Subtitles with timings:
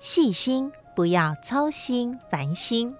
[0.00, 2.94] 细心，不要操心烦心。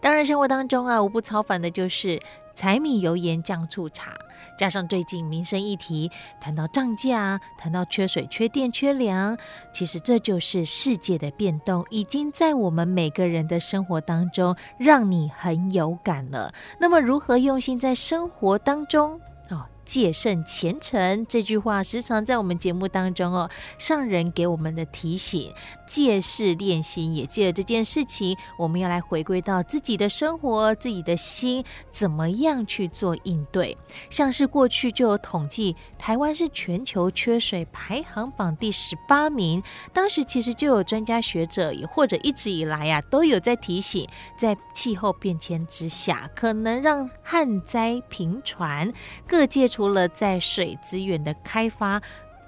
[0.00, 2.18] 当然，生活当中啊，无不操烦的就是
[2.54, 4.12] 柴米油盐酱醋茶。
[4.58, 6.10] 加上最近民生议题，
[6.40, 9.36] 谈到涨价，谈到缺水、缺电、缺粮，
[9.74, 16.54] 其实这就是世界的变动，已经在我们每个人的生活当中，让你很有感了。
[16.78, 19.20] 那么，如何用心在生活当中？
[19.50, 25.52] 哦戒慎虔诚这句话时常在我们节目当中哦，上人给我们的提醒，
[25.90, 33.76] 借事练心，也借着这件事情，我们要来回归到自己的生活，自己的心怎么样去做应对。
[34.08, 39.60] 像是过去就有统计，台湾是全球缺水排行榜第十八名，
[39.92, 48.92] 当时其实就有专家学者，也或者一直以来呀、啊，都有在提醒，在气候变迁之下，可能让旱灾频传，
[49.26, 52.00] 各界除了在水资源的开发、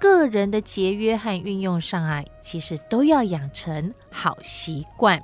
[0.03, 5.23] 个人的节约和运用上啊，其实都要养成好习惯。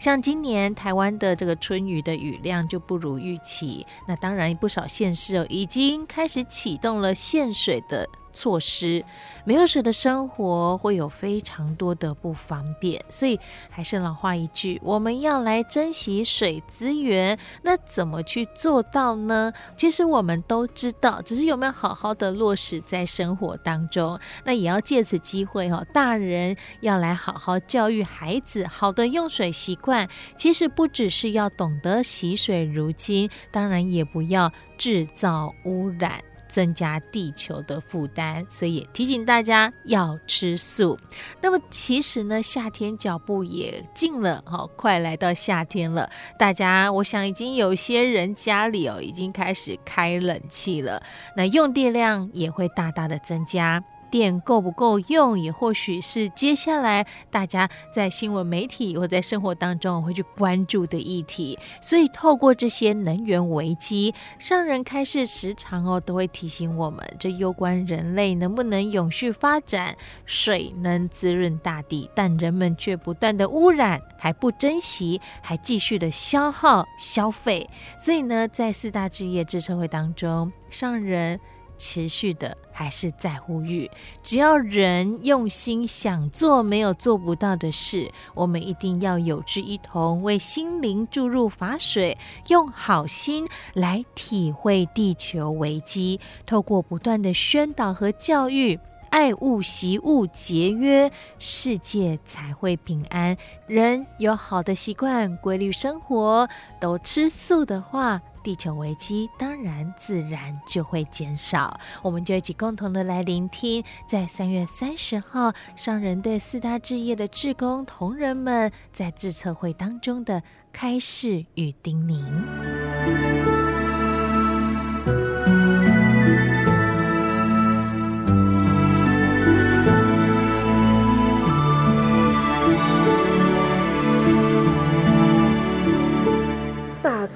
[0.00, 9.02] 像今年台湾的这个春雨的雨量就不如预期，那当然不少县市哦已经开始启动了限水的措施。
[9.44, 13.38] 没有水的生活会有非常多的不方便，所以
[13.70, 17.38] 还是老话一句，我们要来珍惜水资源。
[17.62, 19.52] 那怎么去做到呢？
[19.76, 24.18] 其实我们都知道，只是有没有好好的落实在生活当中。
[24.44, 30.08] 那也要借此机会哦，大人要来好好教育孩子好的用水习惯。
[30.36, 36.20] 其实不只是要懂得惜水如金，当然也不要制造污染。
[36.48, 40.98] 增加地球的负担，所以也提醒大家要吃素。
[41.40, 46.08] 那么其实呢，夏天脚步也近了，哈，快来到夏天了。
[46.38, 51.02] 大家，我想已经有些人家里哦，已经开始开冷气了，
[51.36, 53.82] 那用电量也会大大的增加。
[54.10, 61.58] 电够不够用，也或许是接下来大家在新闻媒体或在生活当中会去关注的议题。
[61.80, 69.96] 所以，透过这些能源危机，上人开始时常哦都会提醒我们，这攸关人类能不能永续发展。
[70.24, 77.68] 水能滋润大地，但人们却不断的污染，还不珍惜，还继续的消耗消费。
[77.98, 81.38] 所以呢，在四大置业智彻会当中，上人。
[81.78, 83.90] 持续的还是在呼吁，
[84.22, 88.10] 只要人用心想做，没有做不到的事。
[88.34, 92.16] 我们一定要有志一同，为心灵注入法水，
[92.48, 96.20] 用好心来体会地球危机。
[96.44, 98.78] 透过不断的宣导和教育，
[99.10, 103.36] 爱物惜物，节约，世界才会平安。
[103.66, 106.48] 人有好的习惯，规律生活，
[106.80, 108.20] 都吃素的话。
[108.46, 123.55] 地球危机当然自然就会减少，我们就一起共同的来聆听，在三月三十号商人对四大置业的志工同仁们在自测会当中的开示与叮咛。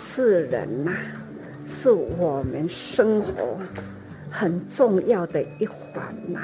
[0.01, 0.91] 自然呐，
[1.67, 3.59] 是我们生活
[4.31, 6.41] 很重要的一环呐。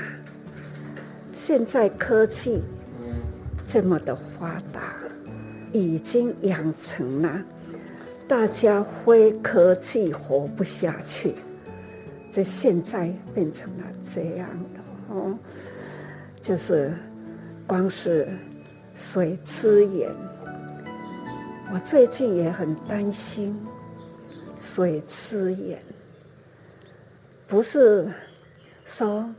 [1.32, 2.62] 现在科技
[3.66, 4.94] 这么的发达，
[5.72, 7.42] 已经养成了
[8.28, 11.34] 大家非科技活不下去。
[12.30, 15.34] 这现在变成了这样的哦，
[16.42, 16.92] 就是
[17.66, 18.28] 光是
[18.94, 20.10] 水资源。
[21.72, 23.60] 我最近也很担心
[24.56, 25.82] 水资源，
[27.48, 28.08] 不是
[28.84, 29.34] 说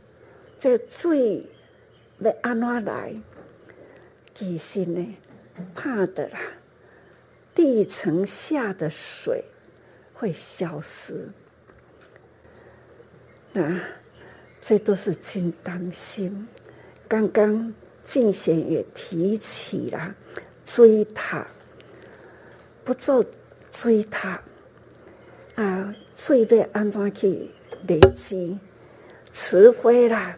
[0.58, 1.42] 这水
[2.18, 3.14] 要安怎来，
[4.34, 5.16] 其实呢，
[5.74, 6.38] 怕的啦，
[7.54, 9.42] 地层下的水
[10.12, 11.30] 会消失。
[13.54, 13.80] 那
[14.60, 16.46] 这都是真担心。
[17.08, 17.72] 刚刚
[18.04, 20.14] 静贤也提起了
[20.62, 21.46] 追塔，
[22.88, 23.22] 不做
[23.70, 24.40] 追他
[25.56, 27.50] 啊，水要安怎去
[27.86, 28.58] 累积？
[29.30, 30.34] 除非啦，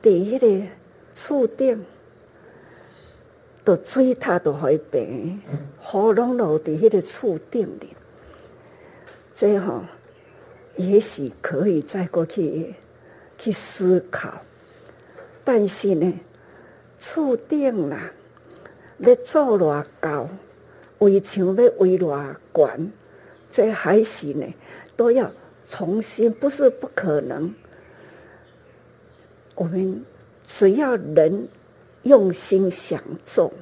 [0.00, 0.66] 在迄个
[1.12, 1.84] 厝顶，
[3.62, 5.42] 都追他都会平，
[5.78, 7.94] 雨拢落在迄个厝顶里。
[9.34, 9.84] 这吼，
[10.76, 12.74] 也许可以再过去
[13.36, 14.40] 去思考。
[15.44, 16.18] 但是呢，
[16.98, 18.10] 厝顶啦，
[19.00, 20.30] 要做偌高，
[20.98, 22.92] 围墙要围偌悬，
[23.50, 24.46] 这还是呢，
[24.96, 25.30] 都要
[25.68, 27.54] 重新，不是不可能。
[29.54, 30.04] 我们
[30.46, 31.48] 只要人
[32.02, 33.52] 用心想做，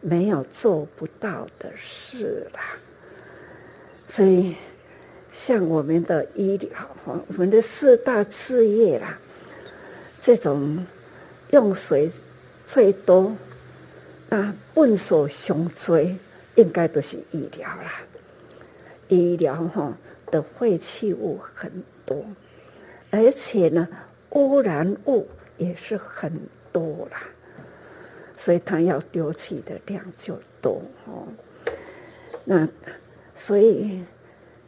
[0.00, 2.60] 没有做不到的事啦。
[4.06, 4.54] 所以，
[5.32, 6.70] 像我们的医疗，
[7.04, 9.18] 我们的四大事业啦，
[10.20, 10.86] 这种
[11.50, 12.10] 用水
[12.64, 13.34] 最多
[14.28, 16.16] 啊，粪扫上多，
[16.56, 18.02] 应该都是医疗啦。
[19.08, 19.96] 医疗哈
[20.30, 21.70] 的废弃物很
[22.04, 22.24] 多，
[23.10, 23.88] 而且呢。
[24.30, 25.26] 污染物
[25.56, 26.30] 也是很
[26.70, 27.22] 多啦，
[28.36, 31.26] 所以它要丢弃的量就多哦。
[32.44, 32.68] 那
[33.34, 34.04] 所以，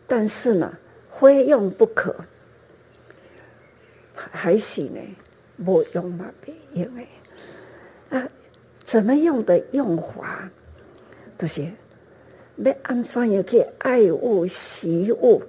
[0.07, 0.79] 但是呢，
[1.11, 2.17] 非用不可，
[4.15, 5.01] 还是呢，
[5.63, 6.33] 不用嘛，
[6.73, 7.07] 因为
[8.09, 8.27] 啊，
[8.85, 10.49] 怎么用的用法，
[11.39, 11.73] 这些。
[12.57, 15.43] 要安怎样去爱物惜物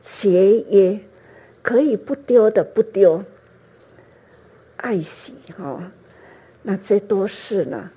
[0.00, 0.98] 节约，
[1.62, 3.22] 可以不丢的不丢。
[4.76, 5.92] 爱惜哈，
[6.62, 7.90] 那这都是呢，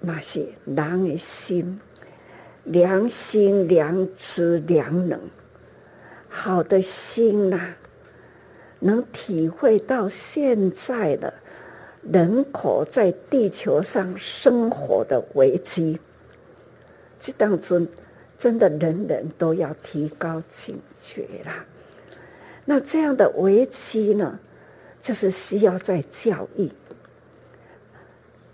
[0.00, 1.78] 那些人的心、
[2.64, 5.20] 良心、良知、良能，
[6.28, 7.74] 好的心呐、
[8.78, 11.32] 能体会到现在的
[12.02, 16.00] 人口在地球上生活的危机，
[17.20, 17.86] 这当中
[18.36, 21.64] 真的人人都要提高警觉啦。
[22.64, 24.40] 那这样的危机呢？
[25.02, 26.70] 就是需要在教育，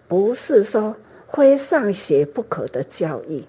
[0.06, 0.96] 不是说
[1.28, 3.44] 非上学不可的教育，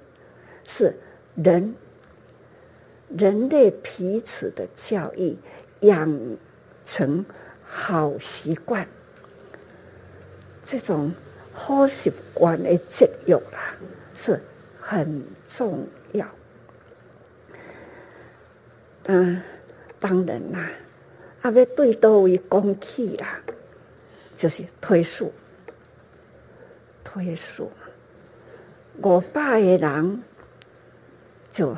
[0.66, 0.98] 是
[1.36, 1.76] 人
[3.16, 5.38] 人类彼此的教育，
[5.82, 6.20] 养
[6.86, 7.24] 成
[7.64, 8.88] 好习惯，
[10.64, 11.14] 这种
[11.54, 13.78] 好习惯的教育啦，
[14.16, 14.42] 是
[14.90, 16.26] 很重要。
[19.08, 19.42] 嗯，
[20.00, 20.70] 当然啦。
[21.42, 23.42] 啊，要对多位讲起啦，
[24.38, 25.34] 就是推数，
[27.04, 27.70] 推数，
[29.04, 30.24] 五百个人
[31.52, 31.76] 就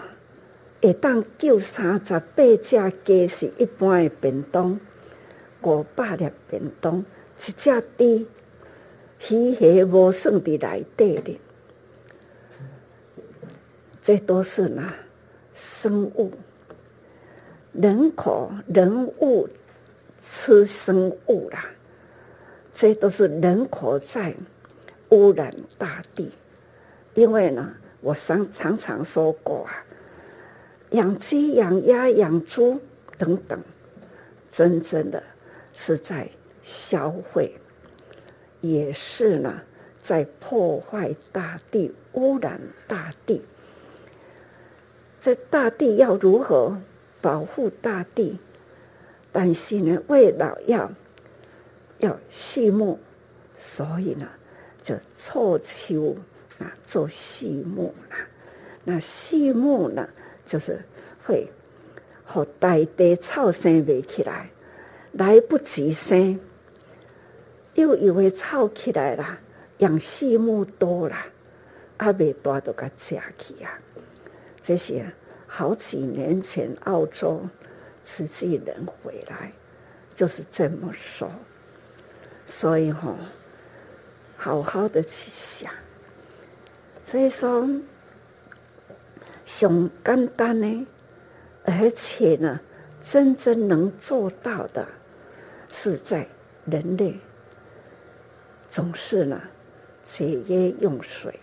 [0.81, 4.79] 会当救三十八只鸡是一般的便当，
[5.63, 8.27] 五百粒便当，一只猪
[9.29, 11.41] 鱼虾无算伫内底哩，
[14.01, 14.93] 这都是呢
[15.53, 16.31] 生物。
[17.71, 19.47] 人口、人物、
[20.19, 21.69] 吃生物啦，
[22.73, 24.33] 这都是人口在
[25.09, 26.31] 污染大地。
[27.13, 29.85] 因为呢，我常常常说过啊，
[30.91, 32.79] 养鸡、养鸭、养猪
[33.17, 33.61] 等等，
[34.51, 35.21] 真正的
[35.73, 36.29] 是在
[36.63, 37.53] 消费，
[38.61, 39.61] 也是呢，
[40.01, 43.41] 在破坏大地、污染大地。
[45.29, 46.75] 这大地要如何？
[47.21, 48.39] 保护大地，
[49.31, 50.91] 但是呢，为了要
[51.99, 52.97] 要畜牧，
[53.55, 54.27] 所以呢，
[54.81, 56.17] 就凑秋
[56.57, 58.17] 啊做畜牧啦。
[58.83, 60.09] 那畜牧呢，
[60.47, 60.83] 就是
[61.23, 61.47] 会
[62.23, 64.49] 和大地草生不起来，
[65.11, 66.39] 来不及生，
[67.75, 69.37] 又以为草起来了，
[69.77, 71.15] 养畜牧多了，
[71.97, 73.79] 阿未大都给吃去啊，
[74.59, 75.05] 这些。
[75.51, 77.41] 好几年前，澳洲
[78.03, 79.51] 慈济人回来，
[80.13, 81.29] 就是这么说。
[82.45, 83.15] 所以哈，
[84.37, 85.71] 好好的去想。
[87.03, 87.67] 所以说，
[89.43, 90.87] 上简单呢，
[91.63, 92.59] 而且呢，
[93.03, 94.87] 真正能做到的，
[95.67, 96.27] 是在
[96.65, 97.19] 人类
[98.69, 99.41] 总是呢
[100.05, 101.39] 节约用水，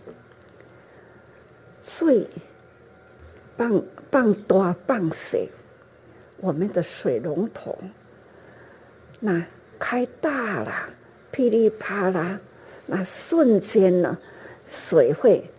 [1.82, 2.24] 最
[3.56, 3.82] 棒。
[4.10, 5.38] 放大放小，
[6.38, 7.76] 我们的水龙头
[9.20, 9.46] 那
[9.78, 10.90] 开大了，
[11.30, 12.40] 噼里啪啦，
[12.86, 14.18] 那瞬间呢，
[14.66, 15.50] 水会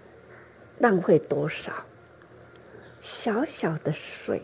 [0.80, 1.72] 浪费多少？
[3.02, 4.42] 小小的水，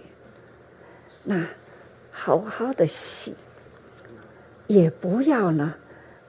[1.24, 1.48] 那
[2.12, 3.36] 好好的洗，
[4.68, 5.76] 也不要呢，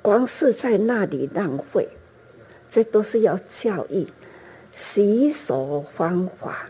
[0.03, 1.89] 光是在那里浪费。
[2.67, 4.05] 这都是要教育
[4.73, 6.69] 洗手方法，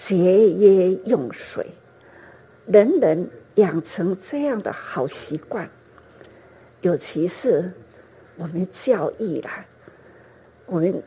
[0.00, 1.66] 节约用水，
[2.64, 5.68] 人人养成这样的好习惯。
[6.80, 7.70] 尤其是
[8.36, 9.66] 我们教育啦，
[10.64, 11.02] 我们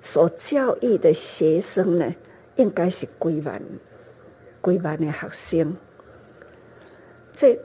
[0.00, 2.12] 所教育的学生呢，
[2.56, 3.62] 应该是规万、
[4.60, 5.76] 规万的学生，
[7.36, 7.56] 这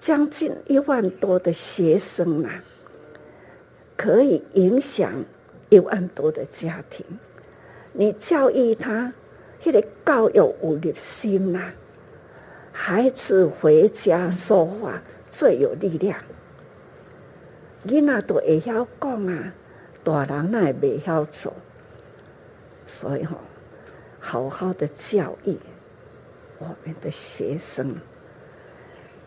[0.00, 2.64] 将近一万多的学生啊。
[3.98, 5.24] 可以影响
[5.68, 7.04] 一万多的家庭。
[7.92, 9.12] 你教育他，
[9.66, 11.74] 那个教育有入心啊，
[12.70, 16.16] 孩子回家说话最有力量。
[17.84, 19.52] 囡仔都会晓讲啊，
[20.04, 21.52] 大人那也未晓做。
[22.86, 23.36] 所以吼，
[24.20, 25.58] 好好的教育
[26.58, 27.96] 我们的学生。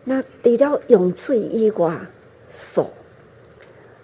[0.04, 2.00] 那除了用水以外，
[2.48, 2.92] 手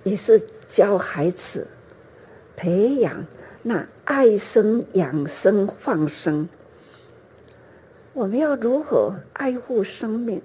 [0.04, 0.40] 也是。
[0.68, 1.64] 教孩子
[2.56, 3.24] 培养
[3.62, 6.48] 那爱生、养生、放生。
[8.12, 10.40] 我们要如何爱护生命？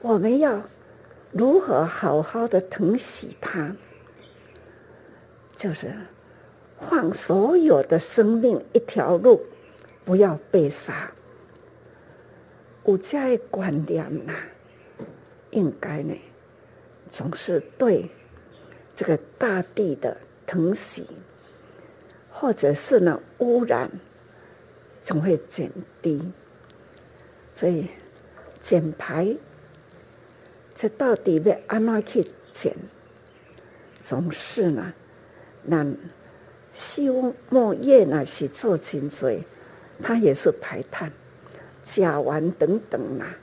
[0.00, 0.62] 我们要
[1.32, 3.74] 如何好好的疼惜它？
[5.56, 5.92] 就是
[6.80, 9.44] 放所有的生命一条路，
[10.04, 11.10] 不要被杀。
[12.84, 14.32] 有这样的观念呐，
[15.50, 16.14] 应该呢，
[17.10, 18.08] 总是对。
[18.94, 20.16] 这个大地的
[20.46, 21.04] 疼惜，
[22.36, 23.88] 或者是呢污染，
[25.04, 25.70] 总会减
[26.02, 26.20] 低。
[27.54, 27.88] 所以
[28.60, 29.36] 减排，
[30.74, 32.74] 这到底要按哪去减？
[34.02, 34.92] 总是呢，
[35.62, 35.86] 那
[36.74, 39.30] 畜牧业呢是做真多，
[40.02, 41.12] 它也是排碳、
[41.84, 43.38] 甲烷等等啊，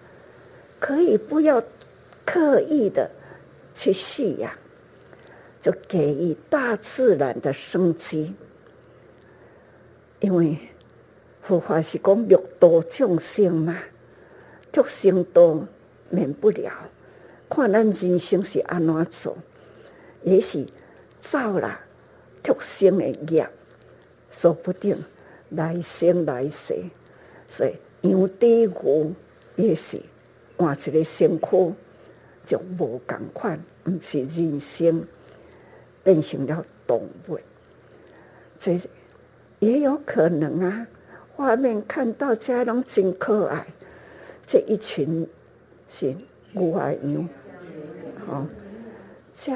[0.82, 1.64] 可以不要
[2.26, 3.10] 刻意的
[3.74, 4.52] 去蓄养。
[5.62, 8.34] 就给予大自然的生机，
[10.22, 10.58] 因为
[11.42, 13.78] 佛法是讲六道众生嘛，
[14.72, 15.68] 畜生道
[16.10, 16.72] 免不了。
[17.50, 19.38] 看咱人生是安怎做，
[20.24, 20.66] 也是
[21.20, 21.82] 造了
[22.42, 23.50] 畜生的业，
[24.30, 25.04] 说不定
[25.50, 26.76] 来生来世，
[27.50, 27.74] 所以
[28.10, 29.14] 养猪牛
[29.58, 30.00] 也是
[30.56, 31.74] 换一个身躯，
[32.46, 35.06] 就无共款，不是人生。
[36.04, 37.40] 变成了动物，
[38.58, 38.82] 这
[39.62, 40.86] 也有可能啊。
[41.34, 43.66] 画面看到这样真可爱，
[44.46, 45.26] 这一群
[45.88, 46.14] 是
[46.52, 47.30] 牛啊羊，
[48.28, 48.46] 好，
[49.34, 49.52] 这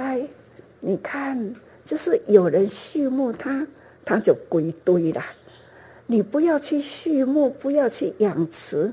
[0.79, 3.67] 你看，就是有人畜牧它，
[4.05, 5.21] 它就归堆了。
[6.07, 8.91] 你不要去畜牧，不要去养殖，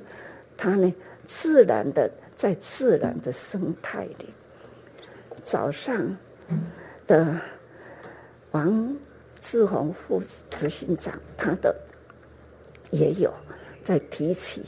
[0.57, 0.93] 它呢，
[1.25, 4.27] 自然的在自然的生态里，
[5.45, 6.17] 早上。
[7.05, 7.37] 的
[8.53, 8.97] 王
[9.43, 11.75] 志宏副执行长，他的
[12.93, 13.31] 也有
[13.83, 14.63] 在提起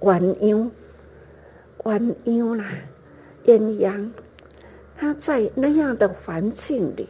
[0.00, 0.70] 鸳鸯，
[1.82, 2.64] 鸳鸯啦，
[3.44, 4.08] 鸳鸯，
[4.96, 7.08] 他在那样的环境里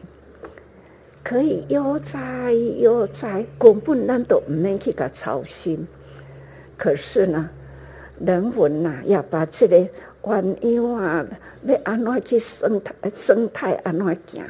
[1.22, 5.86] 可以悠哉悠哉，根本咱都唔免去个操心。
[6.78, 7.50] 可是呢，
[8.18, 9.76] 人文呐要把这个
[10.22, 11.26] 鸳鸯啊，
[11.64, 14.42] 要安怎去生态生态安怎行？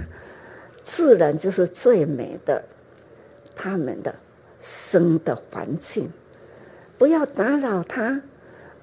[0.82, 2.64] 自然就是最美的，
[3.54, 4.14] 他们的
[4.60, 6.10] 生的环境，
[6.98, 8.22] 不要打扰它。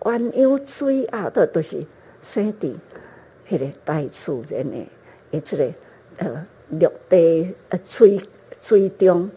[0.01, 1.83] 鸳鸯最爱的都是
[2.21, 2.69] 生在
[3.49, 4.87] 迄个大自然的，
[5.31, 5.73] 诶，这个
[6.17, 8.21] 呃绿地呃水
[8.61, 9.29] 水中，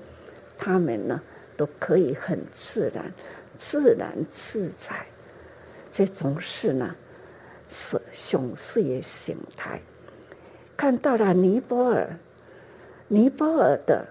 [0.58, 1.20] 他们呢
[1.56, 3.12] 都可以很自然、
[3.56, 4.94] 自然自在。
[5.90, 6.94] 这种是呢
[7.68, 9.80] 是雄狮的形态。
[10.76, 12.16] 看到了尼泊尔。
[13.12, 14.06] 尼泊尔的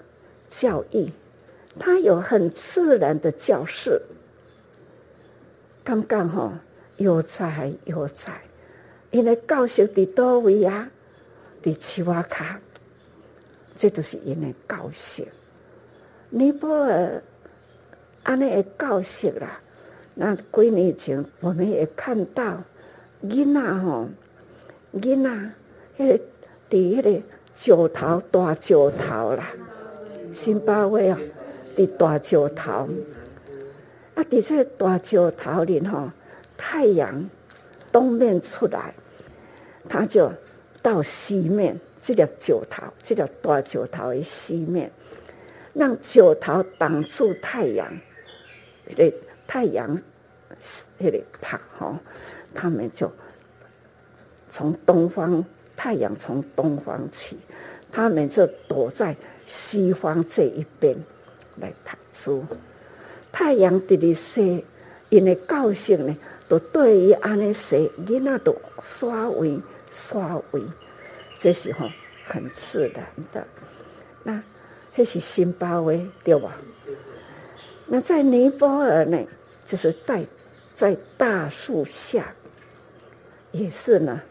[0.50, 1.10] 教育，
[1.80, 4.02] 它有很自然的教室，
[5.86, 6.54] 刚刚好
[6.98, 8.42] 悠哉悠哉，
[9.12, 10.92] 因为教室在多位啊，
[11.64, 12.60] 在七瓦卡，
[13.78, 15.26] 这都是因为教室。
[16.30, 17.24] 尼泊尔
[18.24, 19.62] 安尼的教室啦，
[20.16, 22.62] 那几年前我们也看到，
[23.24, 24.10] 囡仔吼，
[24.94, 25.52] 囡仔
[25.98, 26.18] 迄个
[26.70, 27.22] 伫迄个。
[27.60, 29.52] 石头大石头啦，
[30.34, 31.20] 辛巴威啊，
[31.76, 32.88] 的大石头。
[34.16, 36.14] 啊，在这大石头里哈，
[36.58, 37.30] 太阳
[37.92, 38.94] 东面出来，
[39.90, 40.32] 它就
[40.82, 44.90] 到西面这粒石头，这粒大石头的西面，
[45.74, 47.94] 让石头挡住太阳，
[48.86, 49.14] 那个
[49.46, 50.02] 太阳
[50.98, 51.98] 那个怕吼，
[52.54, 53.12] 他们就
[54.50, 55.44] 从东方，
[55.80, 57.38] 太阳从东方起，
[57.90, 60.94] 他们就躲在西方这一边
[61.56, 62.46] 来读书。
[63.32, 64.66] 太阳直直西，
[65.08, 66.14] 因为高兴呢，
[66.50, 69.58] 都对于安尼西，囡仔都刷位
[69.90, 70.62] 刷位。
[71.38, 71.90] 这时候
[72.26, 73.48] 很自然的，
[74.24, 74.44] 那
[74.98, 76.58] 那是新巴威对吧？
[77.86, 79.18] 那在尼泊尔呢，
[79.66, 80.26] 就是在
[80.76, 82.36] 在大树下，
[83.54, 84.22] 也是呢，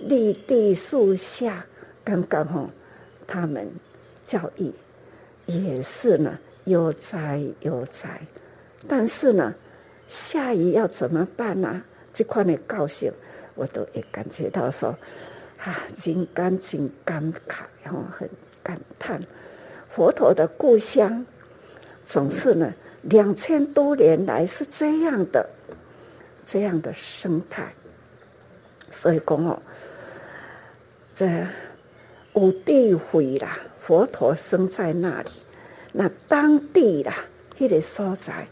[0.00, 1.66] 立地树下，
[2.04, 2.70] 刚刚好，
[3.26, 3.70] 他们
[4.26, 4.72] 教育
[5.46, 8.20] 也是呢，悠哉悠哉，
[8.86, 9.54] 但是呢，
[10.06, 11.82] 下雨要怎么办呢？
[12.12, 13.12] 这块的高兴，
[13.54, 14.96] 我都也感觉到说。
[15.58, 18.30] 啊，真感真感慨，然后很
[18.62, 19.20] 感叹，
[19.88, 21.26] 佛陀的故乡
[22.06, 25.50] 总是呢，两千多年来是这样的，
[26.46, 27.72] 这样的生态。
[28.92, 29.60] 所以讲哦，
[31.18, 31.26] 这
[32.32, 35.30] 有智慧啦，佛陀生在那里，
[35.92, 37.24] 那当地啦，
[37.58, 38.46] 那个所在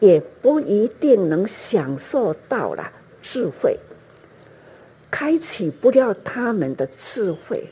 [0.00, 3.78] 也不一定能享受到了智慧。
[5.10, 7.70] 开启不了他们的智慧。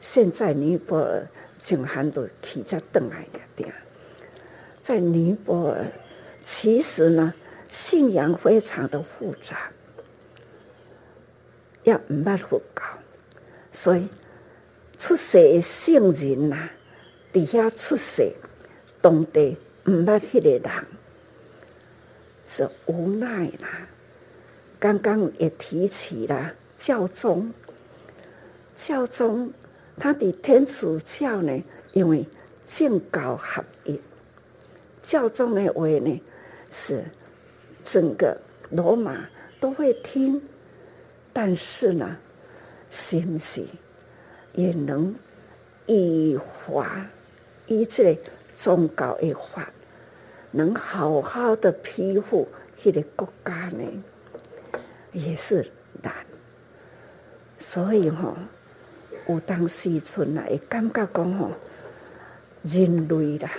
[0.00, 1.26] 现在尼泊尔
[1.60, 3.70] 竟然都起在邓来的点，
[4.80, 5.84] 在尼泊尔，
[6.42, 7.34] 其实呢，
[7.68, 9.70] 信仰非常的复杂，
[11.84, 12.82] 也唔捌佛教，
[13.72, 14.08] 所以
[14.98, 16.70] 出世的圣人呐，
[17.32, 18.32] 底下出世，
[19.00, 20.86] 当地唔捌迄个人，
[22.46, 23.88] 是无奈啦。
[24.78, 27.52] 刚刚也提起了教宗，
[28.74, 29.52] 教宗
[29.98, 31.62] 他的天主教呢，
[31.92, 32.26] 因为
[32.66, 34.00] 政教合一，
[35.02, 36.22] 教宗的话呢
[36.70, 37.04] 是
[37.84, 39.28] 整个罗马
[39.58, 40.42] 都会听，
[41.32, 42.16] 但是呢，
[42.90, 43.64] 是不是
[44.52, 45.14] 也能
[45.86, 47.06] 以法
[47.66, 48.20] 以这个
[48.54, 49.70] 宗教的法，
[50.50, 53.84] 能好好的庇护这个国家呢？
[55.12, 55.70] 也是
[56.02, 56.12] 难，
[57.58, 58.36] 所以吼、
[59.28, 61.52] 有当时阵来感觉讲吼，
[62.62, 63.50] 人类啦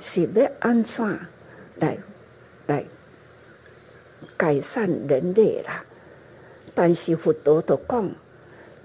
[0.00, 1.18] 是要安怎
[1.76, 1.98] 来
[2.66, 2.84] 来
[4.36, 5.84] 改善人类啦？
[6.74, 8.10] 但是佛陀都讲，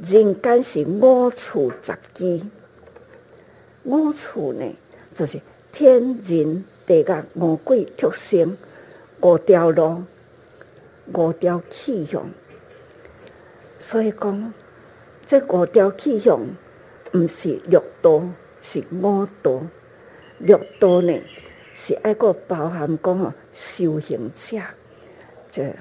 [0.04, 2.42] 人间是五处杂居，
[3.84, 4.66] 五处呢
[5.16, 5.40] 就是
[5.72, 8.58] 天人地狱五鬼畜生
[9.22, 10.04] 五条路。
[11.14, 12.24] 五条气象，
[13.78, 14.54] 所以讲
[15.26, 16.40] 这五条气象
[17.12, 18.24] 唔是六道，
[18.62, 19.62] 是五道。
[20.38, 21.20] 六道呢
[21.76, 24.62] 是爱个包含讲哦，修行者，
[25.50, 25.76] 这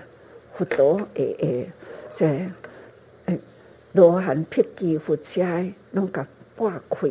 [0.55, 1.71] 佛陀诶诶，
[2.17, 2.27] 这
[3.93, 5.43] 罗汉辟支佛者
[5.93, 6.27] 拢甲
[6.57, 7.09] 拨开，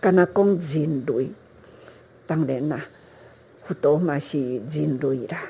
[0.00, 1.30] 敢若讲人类，
[2.26, 2.84] 当然啦，
[3.64, 5.42] 佛陀嘛是人类啦，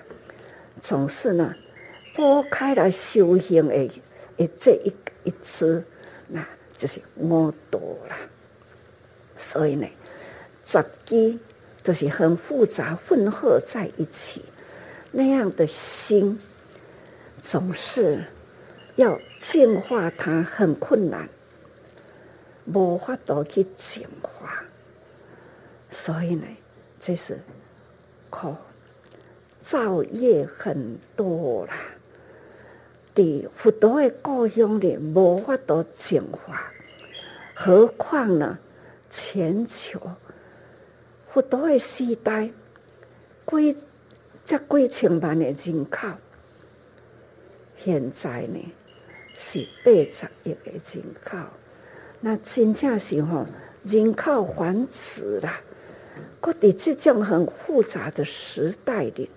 [0.80, 1.54] 总是呢。
[2.14, 3.74] 拨开来修行的，
[4.38, 4.92] 诶，这一
[5.24, 5.84] 一次，
[6.28, 6.42] 那
[6.74, 8.16] 就是五道啦。
[9.36, 9.86] 所以呢，
[10.64, 11.38] 杂居
[11.84, 14.42] 就是很复杂混合在一起，
[15.12, 16.40] 那样的心
[17.42, 18.24] 总是
[18.94, 21.28] 要净化它很困难，
[22.72, 24.64] 无法度去净化。
[25.88, 26.46] 所以呢，
[26.98, 27.38] 这是
[28.30, 28.56] 靠
[29.60, 31.74] 造业很多啦。
[33.14, 36.70] 的佛陀的故乡里无法度净化，
[37.54, 38.58] 何况呢？
[39.08, 39.98] 全球
[41.28, 42.50] 佛陀的时代，
[43.46, 43.76] 几
[44.44, 46.08] 这几千万的人口，
[47.78, 48.72] 现在呢
[49.36, 51.36] 是八十亿的人口，
[52.20, 53.44] 那真正是吼
[53.84, 55.60] 人口繁殖啦，
[56.40, 59.28] 搁伫这种很复杂的时代里。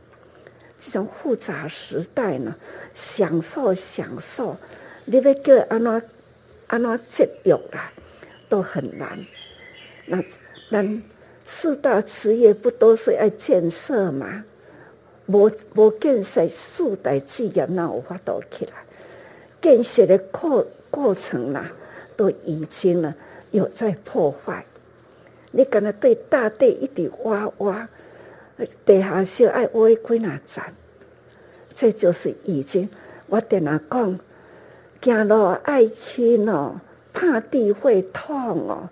[0.79, 2.55] 这种复杂时代呢，
[2.93, 4.55] 享受享受，
[5.03, 6.03] 你要叫安怎
[6.67, 7.91] 安怎节约啦，
[8.47, 9.19] 都很难。
[10.05, 10.23] 那
[10.71, 11.03] 咱
[11.43, 14.45] 四大职业不都是要建设吗？
[15.25, 18.71] 无无建设四大企业，那有法度起来？
[19.61, 21.71] 建设的过过程啦，
[22.15, 23.13] 都已经呢
[23.51, 24.65] 有在破坏。
[25.51, 27.87] 你敢若对大地一直挖挖。
[28.85, 30.61] 地下是爱挖几哪层，
[31.73, 32.89] 这就是已经。
[33.27, 34.19] 我跟他讲，
[35.01, 36.81] 走路爱轻哦，
[37.13, 38.89] 怕地会痛哦。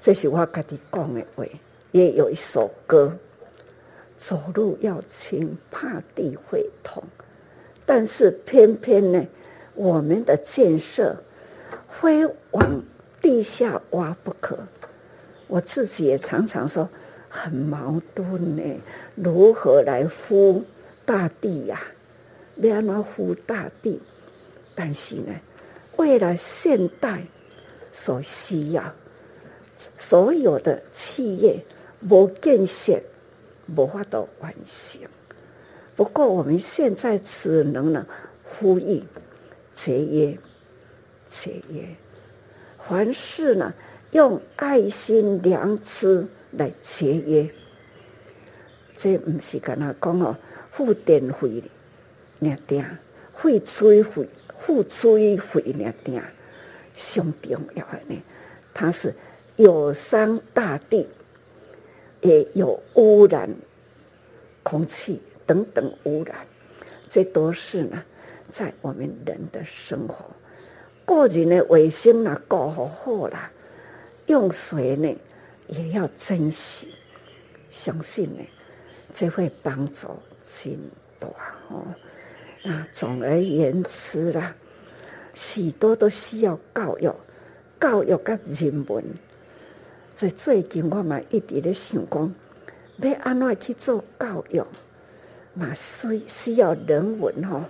[0.00, 1.44] 这是我跟你讲的话，
[1.90, 3.18] 也有一首歌，
[4.16, 7.02] 走路要轻，怕地会痛。
[7.84, 9.26] 但是偏偏呢，
[9.78, 11.16] 我们的建设
[11.88, 12.82] 非往
[13.22, 14.58] 地下挖不可。
[15.46, 16.88] 我自己也常常说
[17.28, 18.62] 很矛盾呢，
[19.14, 20.64] 如何来扶
[21.06, 21.80] 大地呀？
[22.56, 24.00] 要怎么扶大地？
[24.74, 25.32] 但是呢，
[25.96, 27.22] 为了现代
[27.92, 28.82] 所需要，
[29.96, 31.64] 所有的企业
[32.10, 33.00] 无建设，
[33.76, 35.02] 无法度完成。
[35.94, 38.04] 不过我们现在只能呢
[38.44, 39.04] 呼吁
[39.78, 40.36] 节约，
[41.28, 41.88] 节约，
[42.80, 43.72] 凡事呢
[44.10, 47.48] 用爱心良知来节约。
[48.96, 50.36] 这不是跟他讲哦，
[50.72, 51.62] 付电费，
[52.40, 52.98] 那点
[53.32, 56.20] 付水费，付水费那点
[56.96, 58.20] 上重要的呢，
[58.74, 59.14] 它是
[59.54, 61.06] 有伤大地，
[62.22, 63.48] 也有污染
[64.64, 65.22] 空气。
[65.46, 66.36] 等等污染，
[67.08, 68.04] 这都是呢，
[68.50, 70.24] 在我们人的生活，
[71.04, 73.50] 个人的卫生呢，搞好好啦，
[74.26, 75.14] 用水呢
[75.66, 76.94] 也要珍惜，
[77.68, 78.42] 相信呢，
[79.12, 80.08] 这会帮助
[80.44, 80.78] 很
[81.20, 81.28] 多
[81.70, 81.84] 哦。
[82.62, 84.54] 那总而言之啦，
[85.34, 87.12] 许多都需要教育，
[87.80, 89.04] 教育跟人文。
[90.14, 92.34] 在最近我嘛一直咧想讲，
[92.98, 94.64] 要安怎去做教育？
[95.54, 97.64] 嘛需需要人文哦，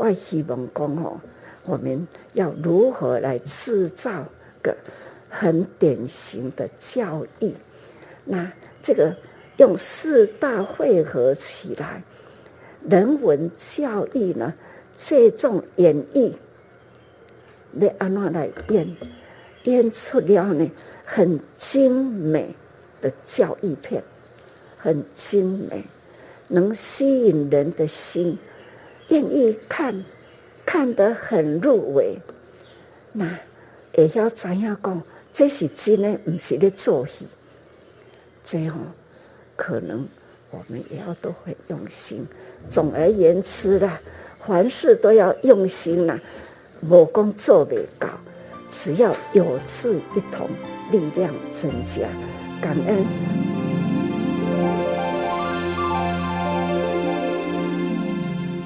[0.00, 1.20] 我希望讲哦，
[1.66, 4.24] 我们要如何来制造
[4.62, 4.74] 个
[5.28, 7.52] 很典型的教育？
[8.24, 9.14] 那这个
[9.58, 12.02] 用四大汇合起来，
[12.88, 14.54] 人文教育呢，
[14.96, 16.32] 这种演绎，
[17.78, 18.96] 要安怎来演？
[19.64, 20.66] 演出了呢，
[21.04, 22.54] 很精美
[23.02, 24.02] 的教育片，
[24.78, 25.84] 很精美。
[26.48, 28.36] 能吸引人的心，
[29.10, 30.04] 愿意看，
[30.66, 32.18] 看得很入围。
[33.12, 33.38] 那
[33.94, 35.02] 也要怎样讲？
[35.32, 37.26] 这是真的，不是在做戏。
[38.42, 38.76] 这样
[39.54, 40.04] 可能
[40.50, 42.26] 我们也要都会用心。
[42.68, 44.00] 总而言之啦，
[44.40, 46.18] 凡事都要用心啦。
[46.82, 48.08] 无讲做未到，
[48.70, 50.48] 只要有志一同，
[50.90, 52.08] 力量增加，
[52.60, 53.49] 感恩。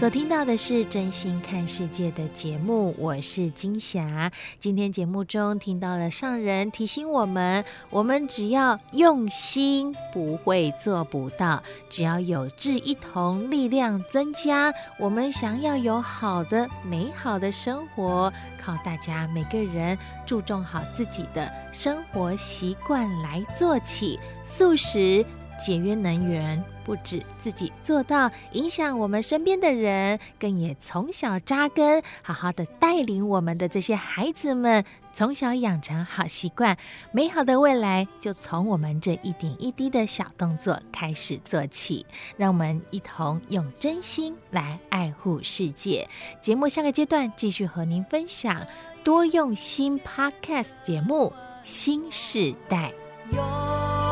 [0.05, 4.31] 所听到的是真心看世界的节目，我是金霞。
[4.59, 14.75] 今天节目中听到了上人提醒我们：我们只要用心，不会做不到；只要有志一同，力量增加。
[14.99, 18.31] 我们想要有好的、美好的生活，
[18.63, 25.25] 靠大家每个人注重好自己的生活习惯来做起，素食。
[25.65, 36.77] 节约能源，不止自己做到，影响我们身边的人，更也从小扎根，好好的带领我们的这些孩子们，从小养成好习惯，
[37.13, 42.05] 美好的未来就从我们这一点一滴的小动作开始做起。
[42.37, 46.07] 让我们一同用真心来爱护世界。
[46.43, 48.67] 节目下个阶段继续和您分享
[49.03, 52.93] 多用心 Podcast 节目新时代《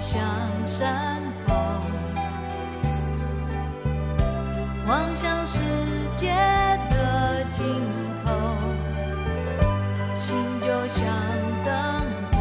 [0.00, 0.18] 向
[0.64, 1.56] 山峰，
[4.86, 5.58] 望向世
[6.16, 6.30] 界
[6.88, 7.66] 的尽
[8.24, 8.32] 头，
[10.16, 11.04] 心就像
[11.66, 11.74] 灯
[12.32, 12.38] 火，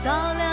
[0.00, 0.51] 照亮。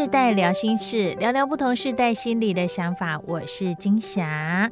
[0.00, 3.20] 世代聊心事，聊聊不同世代心里的想法。
[3.26, 4.70] 我是金霞，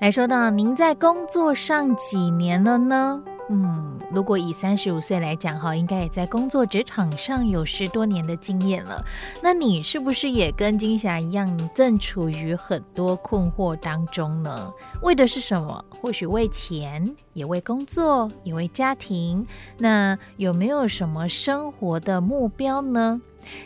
[0.00, 3.22] 来说到您在工作上几年了呢？
[3.50, 9.00] 嗯，如果以三十五岁来讲哈，应该也在工作职场上有十多年的经验了。
[9.40, 14.72] 那你是不是也跟金霞一样，正处于很多困惑当中呢？
[15.02, 15.84] 为的是什么？
[16.02, 19.46] 或许为钱，也为工作，也为家庭。
[19.78, 23.22] 那有没有什么生活的目标呢？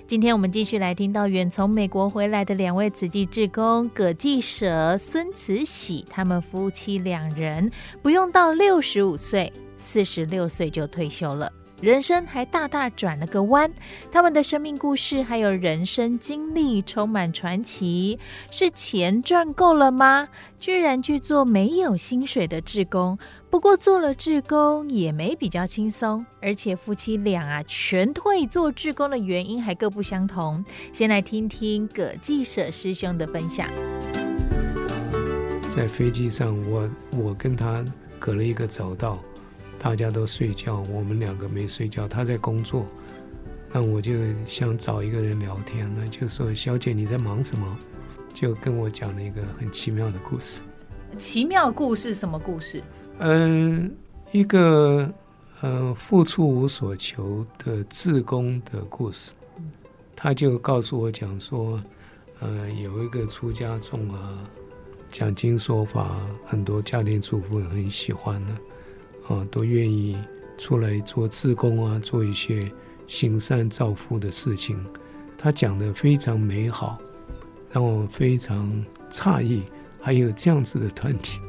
[0.07, 7.71] 今天我们继续来听到远从美国回来的两位慈济志工葛继舍、孙慈禧，他们夫妻两人
[8.03, 9.53] 不用到六十五岁。
[9.81, 13.71] 四十六岁就退休了，人生还大大转了个弯。
[14.11, 18.19] 他们的生命故事还有人生经历充满传奇。
[18.51, 20.29] 是钱赚够了吗？
[20.59, 23.19] 居然去做没有薪水的志工。
[23.49, 30.65] 不过做了志工也没比较轻松，而且夫妻俩啊全退做志工的原因还各不相同。
[30.93, 33.69] 先来听听葛济舍师兄的分享。
[35.71, 37.85] 在飞机上，我我跟他
[38.19, 39.19] 隔了一个走道。
[39.79, 42.09] 大家都睡觉，我们两个没睡觉。
[42.09, 42.85] 他在工作，
[43.73, 44.13] 那我就
[44.45, 47.79] 想找一个人聊天，那就说：“小姐，你在忙什么？”
[48.35, 50.61] 就跟我讲了一个很奇妙的故事。
[51.17, 52.15] 奇妙故事？
[52.15, 52.83] 什么故事？
[53.19, 53.91] 嗯，
[54.33, 55.13] 一个
[55.63, 59.33] 嗯付出无所求的自工的故事。
[60.15, 61.83] 他就告诉我讲说，
[62.41, 64.39] 呃，有一个出家众啊，
[65.09, 68.59] 讲经说法，很多家庭主妇很喜欢呢。
[68.59, 68.68] 啊，
[69.51, 70.17] 都愿意
[70.57, 72.61] 出来做志工啊，做一些
[73.07, 74.79] 行善造福的事情。
[75.37, 76.99] 他讲的非常美好，
[77.71, 79.63] 让我非常诧异，
[80.01, 81.41] 还有这样子的团体。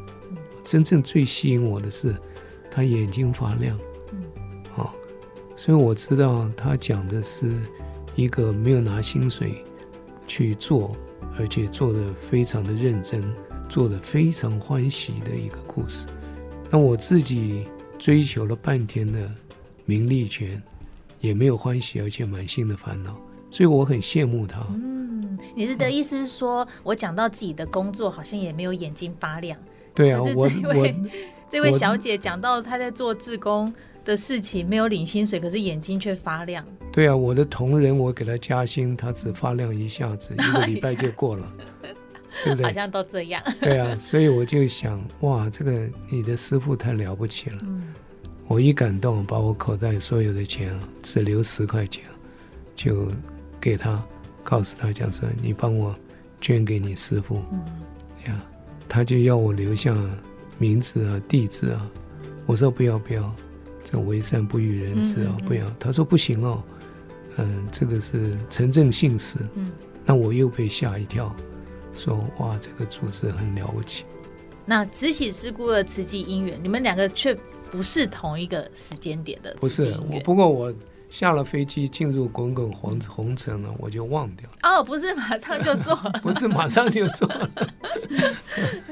[0.64, 2.16] 真正最吸引我的是，
[2.70, 3.76] 他眼睛发亮。
[4.76, 4.94] 啊，
[5.56, 7.52] 所以我知道他讲的是
[8.16, 9.64] 一个没有拿薪水
[10.28, 10.96] 去做，
[11.40, 13.24] 而且做的非常的认真，
[13.68, 16.06] 做的非常欢喜的一个故事。
[16.70, 19.30] 那我自己追求了半天的
[19.86, 20.62] 名利权，
[21.20, 24.60] 也没有欢喜，而且满心的烦恼，所以我很羡慕他。
[24.70, 29.58] 嗯，你是的意思是说，我讲到自己的工作，好像也没有眼睛发亮。
[29.96, 30.88] 对啊，我我
[31.50, 33.74] 这位小姐讲到她在做志工
[34.06, 36.64] 的事情，没有领薪水，可是眼睛却发亮。
[36.92, 41.52] 对啊，我的同仁，我给他加薪，他只发亮一下子，一个礼拜就过了。
[42.44, 42.66] 对不对？
[42.66, 43.42] 好像都这样。
[43.62, 47.58] 对啊，所以我就想，哇，这个你的师傅太了不起了。
[47.62, 47.94] 嗯。
[48.48, 50.74] 我一感动，把我口袋所有的钱
[51.04, 52.04] 只留十块钱，
[52.76, 53.12] 就
[53.62, 54.04] 给他，
[54.44, 55.96] 告诉他讲说，你帮我
[56.42, 57.44] 捐给你师傅。
[57.52, 57.60] 嗯。
[58.26, 58.44] 呀，
[58.88, 59.96] 他就要我留下
[60.58, 61.92] 名字啊、地址啊。
[62.48, 63.32] 我说不要不要，
[63.84, 65.64] 这为善不欲人知啊，不要。
[65.80, 66.64] 他说不行哦，
[67.38, 69.38] 嗯，这个是诚正信实。
[69.54, 69.72] 嗯。
[70.04, 71.36] 那我又被吓一跳。
[71.94, 74.06] 说哇，这个组织很了不起。
[74.66, 77.36] 那慈禧师姑的慈济姻缘，你们两个却
[77.72, 79.56] 不是同一个时间点的。
[79.60, 80.72] 不是我，不过我
[81.10, 84.58] 下了飞机进入滚滚红红尘了，我就忘掉了。
[84.62, 87.50] 哦，不是马上就做了， 不是马上就做了。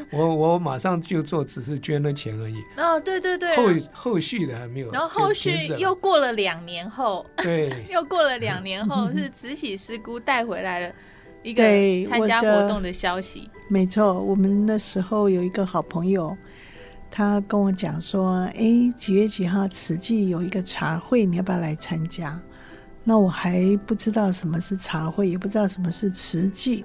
[0.09, 2.63] 我我马上就做，只是捐了钱而已。
[2.75, 3.55] 哦，对对对。
[3.55, 4.89] 后后续的还没有。
[4.89, 10.93] 然后后续又过了两年后，对， 又过了两年后 是慈禧师姑带回来了。
[11.43, 11.63] 一个
[12.09, 14.13] 参加活动的消息，没错。
[14.21, 16.35] 我们那时候有一个好朋友，
[17.09, 22.37] 他跟我讲说：“哎，几月几号慈济有一个茶会，你要不要来参加？”
[23.05, 26.83] 那我还不知道什么是茶会，也不知道什么是慈济。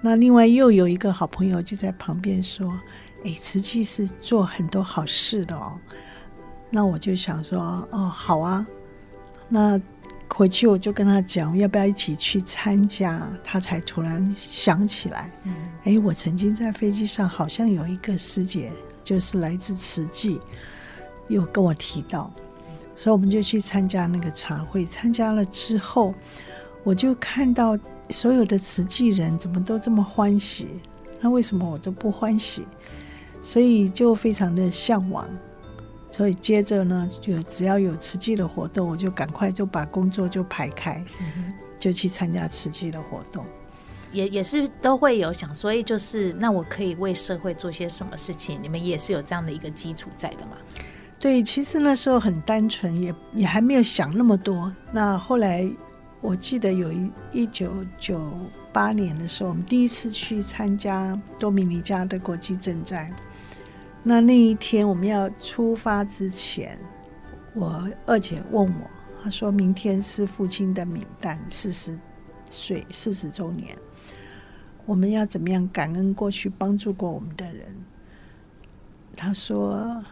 [0.00, 2.72] 那另外又有一个好朋友就在旁边说
[3.24, 5.78] ：“哎，慈济是做很多好事的哦。”
[6.70, 8.64] 那我就想说：“哦，好啊。”
[9.48, 9.80] 那。
[10.36, 13.24] 回去我就跟他讲，要不要一起去参加？
[13.44, 18.72] 他才突然想起来，嗯，哎，我曾经在飞机上好像有一个师姐，
[19.04, 20.40] 就是来自慈济，
[21.28, 22.32] 有跟我提到，
[22.96, 24.84] 所以我们就去参加那个茶会。
[24.84, 26.12] 参加了之后，
[26.82, 27.78] 我就看到
[28.10, 30.66] 所有的慈济人怎么都这么欢喜，
[31.20, 32.66] 那为什么我都不欢喜？
[33.40, 35.24] 所以就非常的向往。
[36.16, 43.44] 所以接着呢，就只要有慈济的活动，我就赶快就把工作就排开，嗯、就去参加慈济的活动。
[44.12, 48.60] 也也是都会有想，所以就是那我可以为社会做些什么事情？
[48.62, 50.56] 你们也是有这样的一个基础在的嘛？
[51.18, 54.72] 对，其实那时候很单纯，也也还没有想那么多。
[54.92, 55.68] 那后来
[56.20, 58.20] 我记得有一一九九
[58.72, 63.12] 八年的时候，我们第一次去参加多米尼加的国际赈灾。
[64.06, 66.78] 那那一天我们要出发之前，
[67.54, 68.90] 我二姐问我，
[69.22, 71.98] 她说明天是父亲的冥诞，四十
[72.44, 73.74] 岁四十周年，
[74.84, 77.74] 我们要怎么样感恩过去帮助过我们的人？
[79.16, 80.04] 她说：“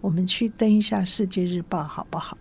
[0.00, 2.38] 我们去登一下《世界日报》好不好？”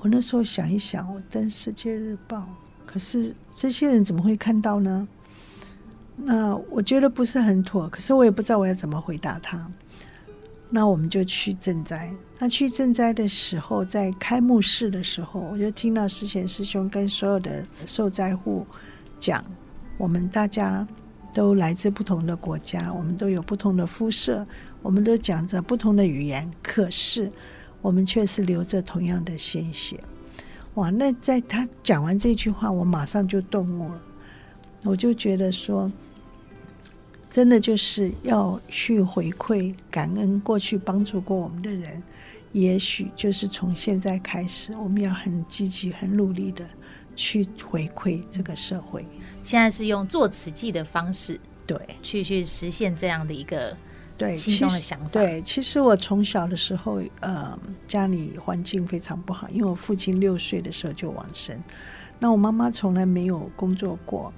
[0.00, 2.40] 我那时候想一想，我登《世界日报》，
[2.84, 5.08] 可是这些人怎么会看到呢？
[6.16, 9.66] 那我觉得不是很妥，可是我也不知道我要怎么回答他。
[10.68, 12.10] 那我们就去赈灾。
[12.38, 18.66] 那去赈灾的时候，在开幕式的时候，我就听到思贤师兄跟所有的受灾户
[19.18, 19.44] 讲：
[19.96, 20.86] 我们大家
[21.32, 24.44] 都来自不同的国家，我们都有不同的肤色，
[24.82, 27.30] 我们都讲着不同的语言，可是
[27.80, 30.02] 我们却是流着同样的鲜血。
[30.74, 30.90] 哇！
[30.90, 34.00] 那在他讲完这句话，我马上就顿悟了，
[34.84, 35.92] 我就觉得说。
[37.30, 42.02] 真的就是要去回馈感恩过去帮助过我们的人，
[42.52, 46.64] 也许就是从现在开始，我们要很积极、很努力的
[47.14, 49.04] 去回馈这个社会。
[49.42, 53.76] 现在是用做慈济的方式，对，去去实现这样的一个
[54.16, 55.08] 对心中的想法。
[55.12, 61.58] 对，其实我从小的时候，呃，家里环境非常不好，因为我父亲六岁的时候就往生，
[62.18, 64.32] 那我妈妈从来没有工作过。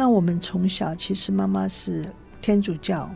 [0.00, 2.10] 那我们从小其实妈妈是
[2.40, 3.14] 天主教，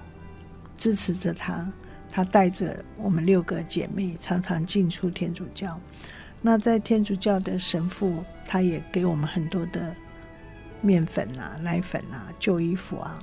[0.77, 1.67] 支持着她，
[2.11, 5.81] 她带着我们六个姐妹常常进出天主教。
[6.43, 9.97] 那在天主教的神父，他也给我们很多的
[10.83, 13.19] 面粉啊、奶粉啊、旧衣服啊。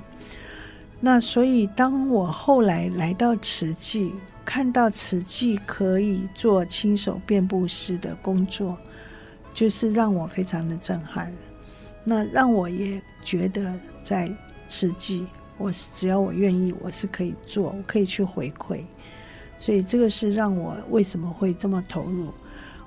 [0.99, 4.11] 那所以当我后来来到慈济，
[4.43, 8.75] 看到慈济可以做亲手遍布施的工作，
[9.53, 11.31] 就是让我非常的震撼。
[12.03, 14.31] 那让我也觉得，在
[14.67, 15.25] 实际，
[15.57, 18.81] 我只要我愿意，我是可以做，我可以去回馈。
[19.57, 22.33] 所以这个是让我为什么会这么投入，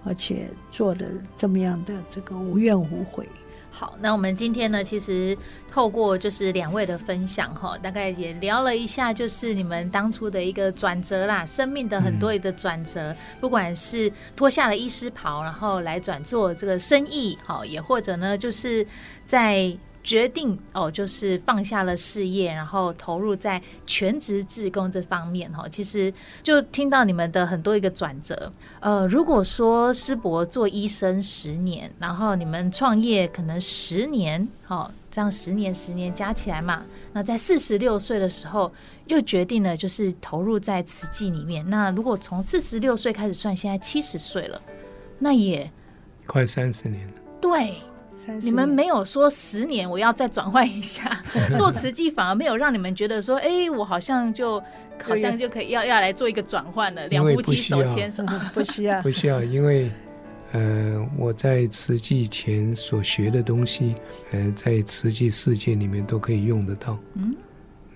[0.05, 3.29] 而且做的这么样的这个无怨无悔。
[3.77, 5.37] 好，那我们今天呢，其实
[5.69, 18.87] 透过就是两位的分享哈，大概也聊了一下，就是你们当初的一个转折啦，生命的很多的转折，不管是脱下了医师袍，然后来转做这个生意，好，也或者呢，就是
[19.27, 19.77] 在。
[20.05, 25.67] 决定哦，就是放下了事业，然后投入在全职志工这方面哈。
[25.69, 26.13] 其实
[26.43, 28.53] 就听到你们的很多一个转折。
[28.81, 36.83] 呃，如果说师伯做医生十年，然后你们创业可能十年，哦，这样十年十年加起来嘛，
[37.15, 38.71] 那在四十六岁的时候
[39.07, 41.65] 又决定了就是投入在慈济里面。
[41.71, 44.61] 那如果从四十六岁开始算，现在七十岁了，
[45.19, 45.71] 那也
[46.27, 47.15] 快三十年了。
[47.41, 47.73] 对。
[48.41, 51.23] 你们没有说十年我要再转换一下
[51.57, 54.63] 做慈济，反而没有让你们觉得说，哎、欸，我好像就
[55.03, 58.25] 好像就可以要要来做一个转换了，两夫妻手牵手，
[58.55, 59.91] 不需要，不需要，因为
[60.53, 63.97] 呃，我在慈济前所学的东西，
[64.31, 66.97] 呃，在慈济世界里面都可以用得到。
[67.15, 67.35] 嗯，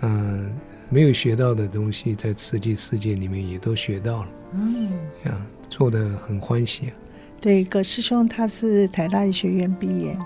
[0.01, 0.51] 那
[0.91, 4.29] 没有学到的东西，在慈济世界里面也都学到了。
[4.55, 4.91] 嗯，
[5.25, 6.93] 呀，做的很欢喜。
[7.40, 10.18] 对，葛师兄他是台大医学院毕业，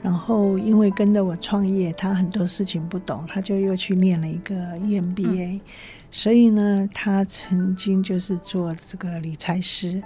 [0.00, 5.60] 然后因为跟着我创业，他很多事情不懂，他就又去念了一个 EMBA，嗯，
[6.12, 10.00] 所以呢，他曾经就是做这个理财师。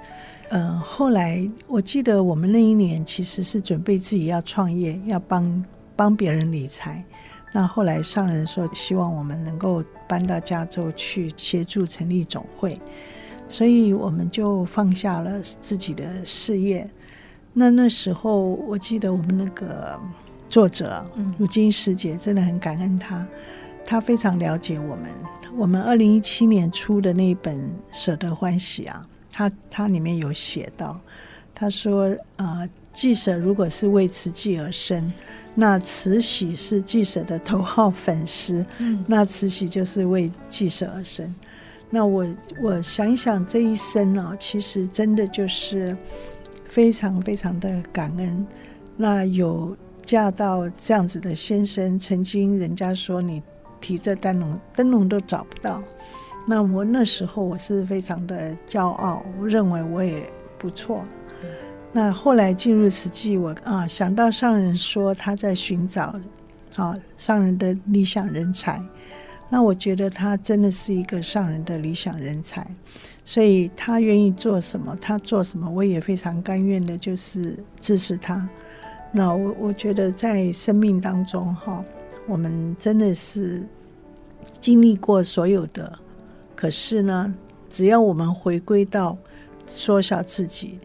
[0.48, 5.64] 嗯、呃，后来我记得我们那一年其实是准备自己要创业，要帮
[5.94, 7.04] 帮别人理财。
[7.52, 12.78] 那后来上人说希望我们能够搬到加州去协助成立总会。
[13.48, 16.88] 所以我们就放下了自己的事业。
[17.52, 19.98] 那那时候，我记得我们那个
[20.48, 21.04] 作者，
[21.38, 23.26] 如今师姐真的很感恩他，
[23.86, 25.06] 他非常了解我们。
[25.56, 27.56] 我们二零一七年出的那一本
[27.90, 31.00] 《舍得欢喜》啊，他他里面有写到，
[31.54, 35.10] 他说：呃，记舍如果是为慈济而生，
[35.54, 38.62] 那慈禧是记舍的头号粉丝，
[39.06, 41.34] 那慈禧就是为记舍而生。
[41.88, 42.26] 那我
[42.60, 45.96] 我想一想，这一生呢、啊，其实真的就是
[46.66, 48.46] 非常非常的感恩。
[48.96, 53.42] 那有嫁到这样子的先生，曾经人家说你
[53.80, 55.82] 提着灯笼灯笼都找不到。
[56.46, 60.28] 那我那时候我是非常的骄傲，我认为我也
[60.58, 61.02] 不错。
[61.92, 66.14] 那后来进入慈济，我啊想到上人说他在寻找
[66.74, 68.82] 啊上人的理想人才。
[69.48, 72.66] 那我觉得他真的是一个上人的理想人才，
[73.24, 78.48] 所以他愿意做什么，他做什么，我也非常甘愿的，就是支持他。
[79.12, 81.82] 那我我觉得在生命当中哈，
[82.26, 83.62] 我们真的是
[84.60, 85.96] 经历过所有的，
[86.56, 87.32] 可是呢，
[87.70, 89.16] 只要我们回归到
[89.68, 90.80] 缩小自己，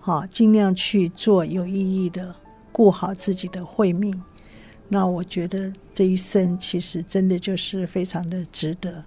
[0.00, 2.34] 好，尽量去做有意义的
[2.72, 4.18] 顾好自己的慧命。
[4.88, 9.04] 那我觉得这一生其实真的就是非常的值得。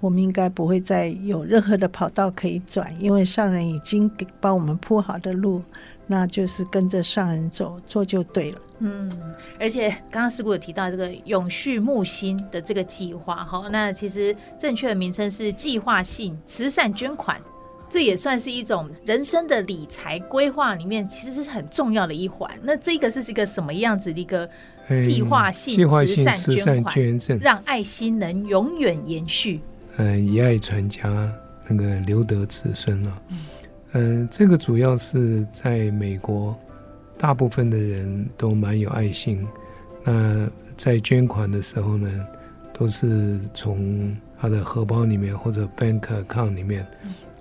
[0.00, 5.62] 我们应该不会再有任何的跑道可以转，因为上人已经给帮我们铺好的路，
[6.06, 8.58] 那就是跟着上人走，做就对了。
[8.80, 9.10] 嗯，
[9.58, 17.40] 而且刚刚师姑有提到这个永续木星的这个计划，哈，那其实正确的名称是计划性慈善捐款。
[17.94, 22.50] 这也算是一种人生的理财规划里面，其实是很重要的一环。
[22.60, 24.50] 那这个是一个什么样子的一个
[25.00, 25.88] 计划性
[26.34, 29.60] 慈善捐赠，让爱心能永远延续？
[29.98, 31.32] 嗯，以爱传家，
[31.68, 33.22] 那个留得子孙啊。
[33.92, 36.52] 嗯、呃，这个主要是在美国，
[37.16, 39.46] 大部分的人都蛮有爱心。
[40.02, 42.26] 那在捐款的时候呢，
[42.76, 46.84] 都是从他的荷包里面或者 bank account 里面。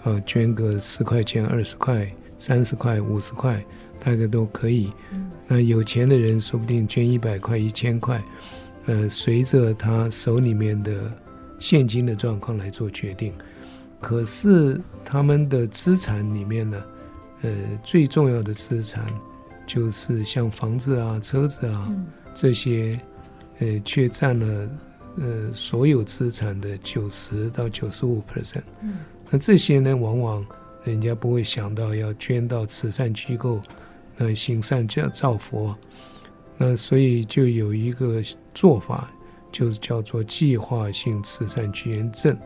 [0.04, 3.64] 呃，捐个十块钱、二十块、三十块、五十块，
[4.00, 4.92] 大概都可以。
[5.48, 8.22] 那有钱的人说不定捐一百块、一千块，
[8.86, 11.12] 呃，随着他手里面的
[11.60, 13.34] 现金的状况来做决定。
[14.00, 16.84] 可是他们的资产里面呢，
[17.42, 17.52] 呃，
[17.84, 19.06] 最重要的资产
[19.66, 21.90] 就是像房子啊、车子啊
[22.34, 23.00] 这些，
[23.60, 24.70] 呃，却占了
[25.22, 28.64] 呃所有资产的九十到九十五 percent。
[29.34, 30.46] 那这些呢，往往
[30.84, 33.60] 人家不会想到要捐到慈善机构，
[34.16, 35.74] 那行善叫造福。
[36.56, 38.22] 那所以就有一个
[38.54, 39.10] 做法，
[39.52, 42.38] 就是叫做计划性慈善捐赠，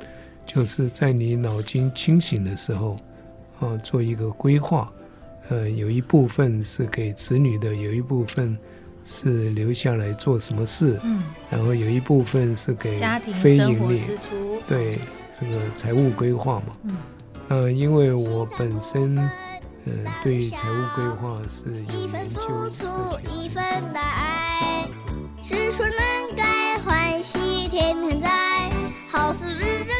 [0.46, 2.96] 就是在你脑筋清醒的时候，
[3.60, 4.90] 啊，做一个规划。
[5.50, 8.58] 呃，有一部分是给子女的，有一部分
[9.04, 12.98] 是留下来做什么事，嗯，然后有一部分是给
[13.44, 14.04] 非盈利，
[14.70, 14.98] 对。
[15.40, 16.98] 这个财务规划嘛，嗯，
[17.50, 19.16] 呃，因为我本身，
[19.86, 23.22] 呃，对财务规划是有研究的。
[23.32, 23.64] 一份
[23.94, 24.88] 的爱，
[25.44, 28.72] 是说能该欢喜天天在，
[29.08, 29.97] 好事日日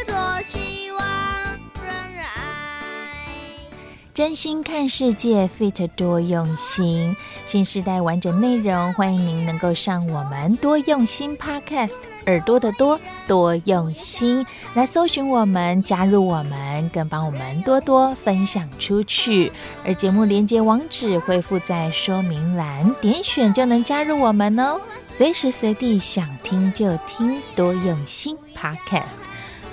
[4.18, 7.14] 真心看世界，Fit 多用心，
[7.46, 11.94] 新时代完整内容，欢迎您能够上我们多用心 Podcast。
[12.26, 12.98] 耳朵的多，
[13.28, 14.44] 多用心
[14.74, 19.52] 来搜寻我们，加入我们，更帮我们多多分享出去。
[19.84, 24.80] 而节目连接网址会附在说明栏，点选就能加入我们哦。
[25.14, 29.18] 随时随地想听就听，多用心 Podcast，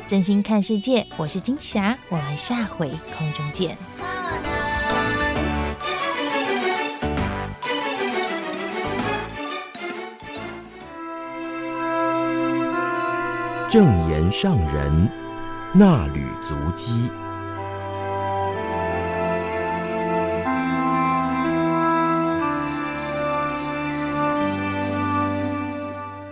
[0.08, 1.04] 真心看世界。
[1.18, 3.76] 我是金霞，我们下回空中见。
[13.76, 15.10] 正言上人
[15.74, 17.10] 那履足迹，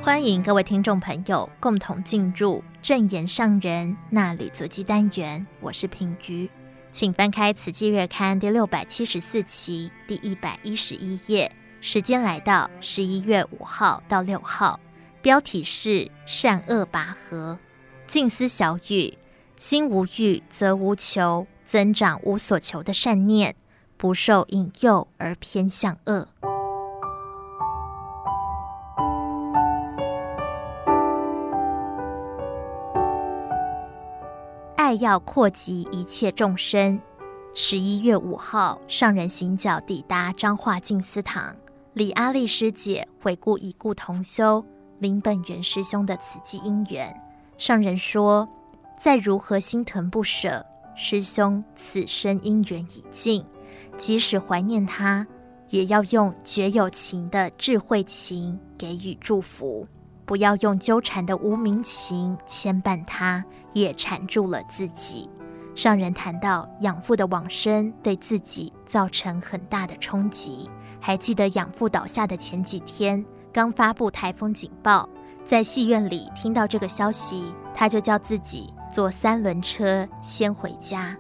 [0.02, 5.46] 欢迎各位听众朋友共同进入正言上人那履足迹单元。
[5.60, 6.50] 我是品瑜，
[6.94, 14.80] 请翻开《慈济月刊》第六百七十四期第一百一十一页，时间来到十一月五号到六号。
[15.24, 17.58] 标题是善恶拔河，
[18.08, 19.18] 静思小语：
[19.58, 23.56] 心无欲则无求，增长无所求的善念，
[23.96, 26.28] 不受引诱而偏向恶。
[34.76, 37.00] 爱要扩及一切众生。
[37.54, 41.56] 十一月五号，上人行脚抵达彰化静思堂，
[41.94, 44.66] 李阿丽师姐回顾已故同修。
[45.04, 47.14] 林本源师兄的慈济因缘，
[47.58, 48.48] 上人说：
[48.98, 53.44] 再如何心疼不舍，师兄此生因缘已尽，
[53.98, 55.28] 即使怀念他，
[55.72, 59.86] 也要用绝有情的智慧情给予祝福，
[60.24, 63.44] 不要用纠缠的无名情牵绊他，
[63.74, 65.30] 也缠住了自己。
[65.76, 70.70] 上人谈到养父的往生对自己造成很大的冲击，
[71.02, 73.22] 还记得养父倒下的前几天。
[73.54, 75.08] 刚发布台风警报，
[75.46, 81.16] 在戏院里听到这个消息，他就叫自己坐三轮车先回家。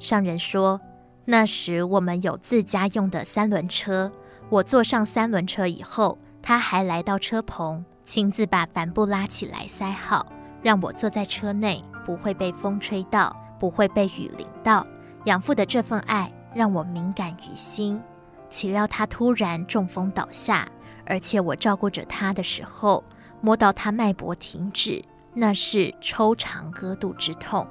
[0.00, 0.80] 上人说，
[1.26, 4.10] 那时我们有自家用的三轮车，
[4.48, 10.24] 我坐上三轮车以后，他还来到车棚，亲自把帆布拉起来塞好，
[10.62, 14.86] 让我坐在车内，不会被风吹到，不会被雨淋到。
[15.24, 18.00] 养父的这份爱让我敏感于心，
[18.48, 20.66] 岂料他突然中风倒下。
[21.06, 23.02] 而且我照顾着他的时候，
[23.40, 27.66] 摸到他脉搏停止，那是抽肠割肚之痛，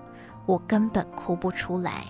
[0.46, 2.06] 我根本哭不出来。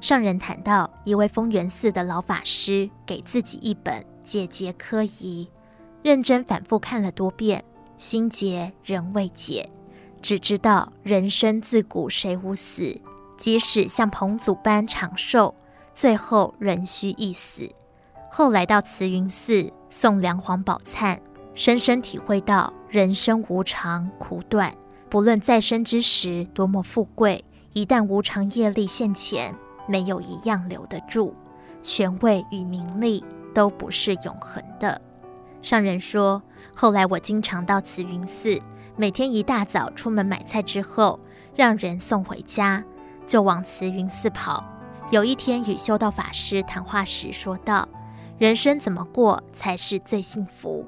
[0.00, 5.48] 上人谈到，一位丰源寺的老法师给自己一本节节科仪，
[6.02, 7.64] 认真反复看了多遍，
[7.98, 9.68] 心结仍未解。
[10.22, 13.00] 只知道人生自古谁无死，
[13.38, 15.54] 即使像彭祖般长寿，
[15.92, 17.68] 最后仍须一死。
[18.30, 21.18] 后来到慈云寺诵梁皇宝忏，
[21.54, 24.74] 深深体会到人生无常苦短，
[25.08, 29.54] 不论在生之时多么富贵，一旦无常业力现前，
[29.86, 31.34] 没有一样留得住。
[31.82, 33.24] 权位与名利
[33.54, 35.00] 都不是永恒的。
[35.62, 36.42] 上人说，
[36.74, 38.60] 后来我经常到慈云寺。
[38.96, 41.20] 每天一大早出门买菜之后，
[41.54, 42.82] 让人送回家，
[43.26, 44.64] 就往慈云寺跑。
[45.10, 47.88] 有一天与修道法师谈话时说道
[48.38, 50.86] ：“人生怎么过才是最幸福？”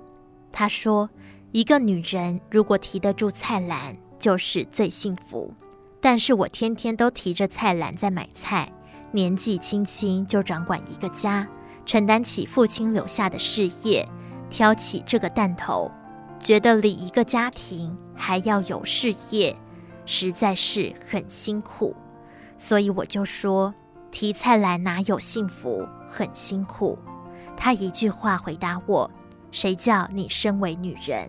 [0.53, 1.09] 他说
[1.53, 5.53] ：“一个女人如果提得住菜篮，就是最幸福。
[6.01, 8.71] 但是我天天都提着菜篮在买菜，
[9.13, 11.47] 年纪轻轻就掌管一个家，
[11.85, 14.07] 承担起父亲留下的事业，
[14.49, 15.91] 挑起这个担头。”
[16.41, 19.57] 觉得理一个家庭还要有事业，
[20.07, 21.97] 实在是很辛苦，
[22.57, 23.75] 所以我就说
[24.13, 26.97] 提菜篮哪有幸福，很辛苦。
[27.61, 29.11] 他一句话回答我
[29.51, 31.29] ：“谁叫你身为女人？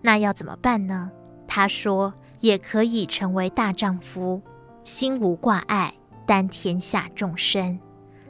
[0.00, 1.10] 那要怎么办呢？”
[1.46, 4.40] 他说：“也可以成为大丈夫，
[4.82, 5.92] 心无挂碍，
[6.26, 7.78] 担天下众生。”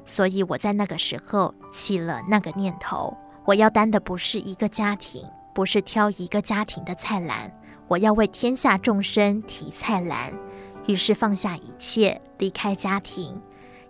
[0.05, 5.25] 所以我在那个时候起了那个念头：我要担的不是一个家庭。
[5.55, 7.53] 不是挑一个家庭的菜篮，
[7.89, 10.33] 我要为天下众生提菜篮。
[10.87, 13.43] 于是放下一切，离开家庭。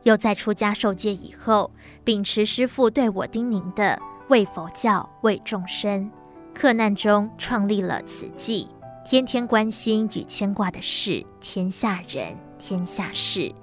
[0.09, 1.71] 又在出家受戒以后，
[2.03, 6.11] 秉持师父对我叮咛的为佛教、为众生，
[6.55, 8.67] 克难中创立了慈济，
[9.05, 13.55] 天天关心与牵挂的是天下人、天下事。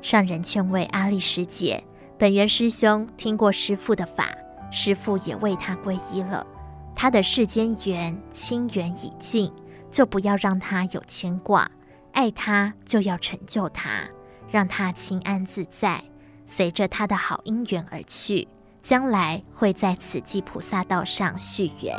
[0.00, 1.82] 上人劝慰阿丽师姐，
[2.16, 4.30] 本源师兄听过师父的法，
[4.70, 6.46] 师父也为他皈依了。
[6.94, 9.52] 他的世间缘亲缘已尽，
[9.90, 11.68] 就不要让他有牵挂；
[12.12, 14.08] 爱他就要成就他，
[14.50, 16.02] 让他清安自在，
[16.46, 18.46] 随着他的好因缘而去，
[18.82, 21.96] 将来会在此济菩萨道上续缘。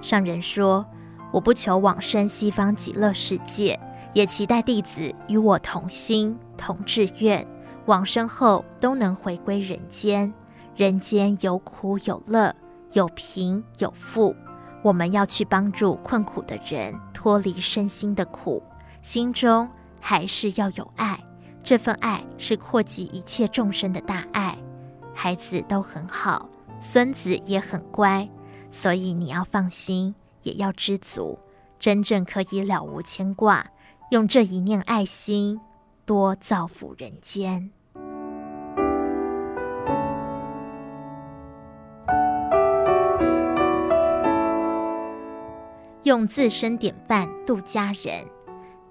[0.00, 0.84] 上人说
[1.32, 3.78] ：“我不求往生西方极乐世界，
[4.12, 7.46] 也期待弟子与我同心同志愿，
[7.86, 10.32] 往生后都能回归人间。
[10.76, 12.54] 人间有苦有乐。”
[12.92, 14.34] 有贫有富，
[14.82, 18.60] 我们要去帮助困苦的人脱离身心的苦，
[19.00, 19.70] 心中
[20.00, 21.16] 还是要有爱。
[21.62, 24.56] 这份爱是扩及一切众生的大爱。
[25.14, 26.48] 孩子都很好，
[26.80, 28.28] 孙子也很乖，
[28.70, 31.38] 所以你要放心，也要知足，
[31.78, 33.66] 真正可以了无牵挂，
[34.10, 35.60] 用这一念爱心，
[36.06, 37.70] 多造福人间。
[46.04, 48.26] 用自身典范度家人，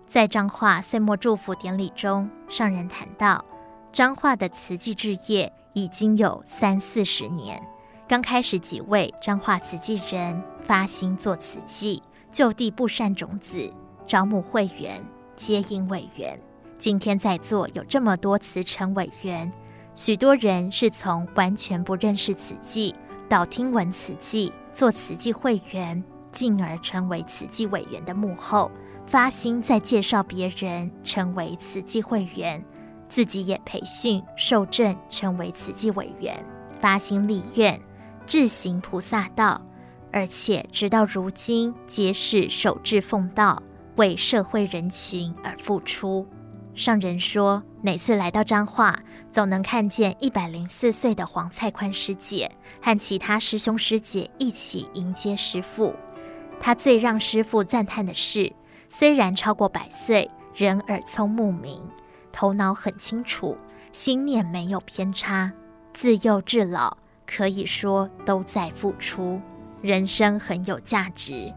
[0.10, 3.46] 在彰化岁末祝福典礼中，上人谈到，
[3.92, 7.62] 彰化的慈济志业已经有三四十年。
[8.08, 12.02] 刚开始几位彰化慈济人发心做慈济，
[12.32, 13.72] 就地布善种子，
[14.08, 15.00] 招募会员，
[15.36, 16.40] 接应委员。
[16.80, 19.54] 今天在座有这么多慈诚委员，
[19.94, 22.96] 许多人是从完全不认识慈济，
[23.30, 26.04] 到听闻慈济，做慈济会员。
[26.32, 28.70] 进而成为慈济委员的幕后，
[29.10, 32.64] 发心再介绍别人成为慈济会员，
[33.10, 36.46] 自己也培训受证成为慈济委员，
[36.80, 37.82] 发心立愿，
[38.28, 39.60] 志行菩萨道，
[40.12, 43.60] 而且直到如今皆是守志奉道，
[43.96, 46.24] 为社会人群而付出。
[46.76, 48.96] 上人说，每次来到彰化，
[49.32, 52.48] 总能看见一百零四岁的黄蔡宽师姐
[52.80, 55.96] 和其他师兄师姐一起迎接师父。
[56.60, 58.54] 他最让师父赞叹的是，
[58.92, 61.82] 虽然超过百岁，仍耳聪目明，
[62.32, 63.56] 头脑很清楚，
[63.92, 65.52] 心念没有偏差。
[65.94, 69.40] 自幼至老，可以说都在付出，
[69.82, 71.54] 人生很有价值。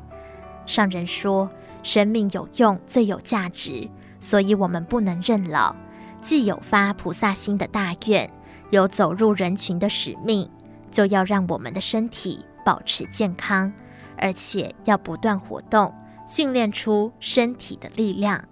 [0.66, 1.48] 上人说，
[1.82, 3.88] 生命有用，最有价值，
[4.20, 5.74] 所以我们不能认老。
[6.20, 8.30] 既有发菩萨心的大愿，
[8.70, 10.48] 有走入人群的使命，
[10.90, 13.72] 就要让我们的身体保持健康。
[14.18, 15.92] 而且要不断活动，
[16.34, 18.42] 训练出身体的力量。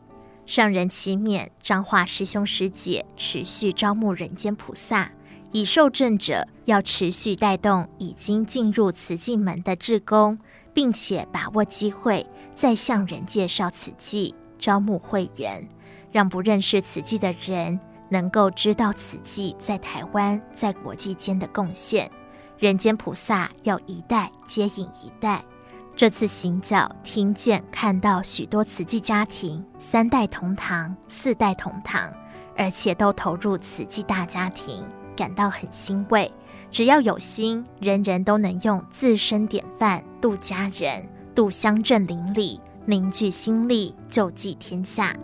[0.44, 5.10] 上人祈勉彰化师兄师姐持续招募人间菩萨，
[5.50, 10.38] 已受证者要持续带动已经进入慈济门的志工，
[10.74, 15.66] 并且把握机会再向人介绍慈济，招募会员，
[16.12, 22.10] 让不认识慈济的人能够知道慈济在台湾在国际间的贡献。
[22.58, 25.42] 人间菩萨要一代接引一代。
[26.00, 32.10] 这次行脚，听见看到许多慈济家庭，三代同堂，四代同堂，
[32.56, 34.82] 而且都投入慈济大家庭，
[35.14, 36.32] 感到很欣慰。
[36.70, 45.14] 只要有心，人人都能用自身典范度家人，度乡镇邻里，凝聚心力，救济天下。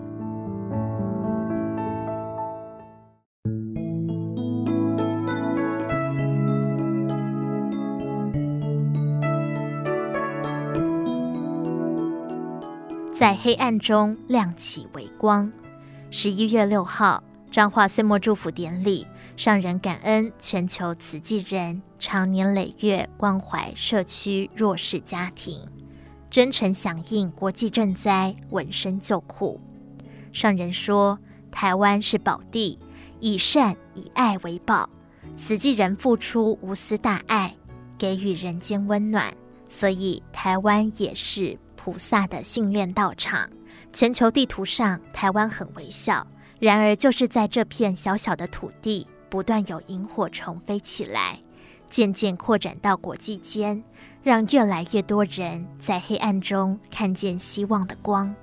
[13.19, 15.51] 在黑暗中亮起微光。
[16.11, 19.07] 十一月六号，彰化岁末祝福典礼，
[19.39, 25.67] 上人感恩全球慈济人长年累月关怀社区弱势家庭，
[26.29, 29.59] 真诚响应国际赈灾，稳身救苦。
[30.31, 31.19] 上人说
[31.51, 32.79] ：“台湾是宝地，
[33.19, 34.91] 以善以爱为宝，
[35.39, 37.57] 慈济人付出无私大爱，
[37.97, 39.33] 给予人间温暖，
[39.71, 43.49] 所以台湾也是。”菩萨的训练道场，
[43.93, 46.27] 全球地图上台湾很微小，
[46.59, 51.39] 然而就是在这片小小的土地，不断有萤火虫飞起来，
[51.89, 53.81] 渐渐扩展到国际间，
[54.21, 58.35] 让越来越多人在黑暗中看见希望的光。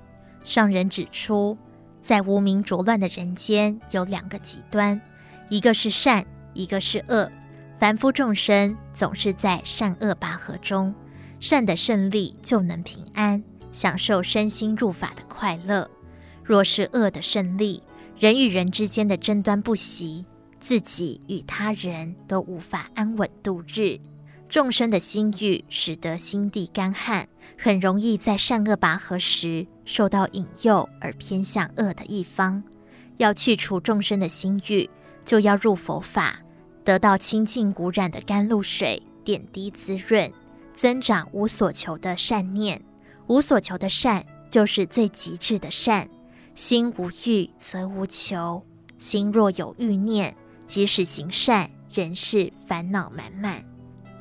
[0.46, 1.58] 上人指出，
[2.02, 5.02] 在无明浊乱的人间，有两个极端，
[5.50, 7.30] 一个是善，一个是恶，
[7.78, 10.96] 凡夫众生总是在善恶拔河中。
[11.44, 15.86] 善的胜利就能平安，享受身心入法的快乐；
[16.41, 17.84] 若是恶的胜利，
[18.18, 20.24] 人与人之间的争端不息，
[20.62, 24.00] 自己与他人都无法安稳度日。
[24.48, 27.28] 众生的心欲使得心地干旱，
[27.60, 32.64] 很容易在善恶拔河时受到引诱而偏向恶的一方。
[33.18, 34.89] 要去除众生的心欲，
[35.26, 36.39] 就要入佛法，
[36.86, 40.32] 得到清净无染的甘露水，点滴滋润。
[40.76, 42.82] 增长无所求的善念，
[43.28, 46.10] 无所求的善就是最极致的善。
[46.56, 48.64] 心无欲则无求，
[49.00, 50.36] 心若有欲念，
[50.68, 53.64] 即使行善，仍是烦恼满满。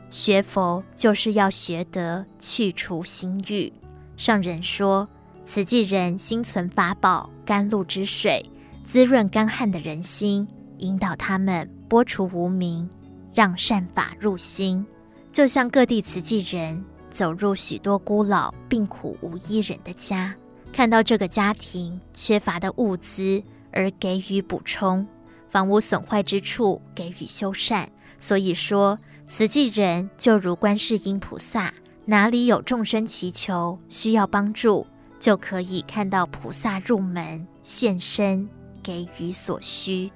[0.08, 3.72] 学佛就是要学得去除心欲。
[4.16, 5.08] 上人说，
[5.46, 8.44] 慈济人心存法宝，甘露之水，
[8.84, 10.46] 滋润干旱的人心，
[10.78, 12.88] 引导他们拨除无明，
[13.34, 14.86] 让善法入心。
[15.32, 20.34] 就像各地慈济人走入许多孤老、病苦无依人的家，
[20.70, 25.06] 看到这个家庭缺乏的物资而给予补充，
[25.48, 27.86] 房屋损坏之处给予修缮。
[28.18, 31.72] 所以说，慈济人就如观世音菩萨，
[32.04, 34.86] 哪里有众生祈求需要帮助，
[35.18, 38.46] 就可以看到菩萨入门现身，
[38.82, 40.12] 给予所需。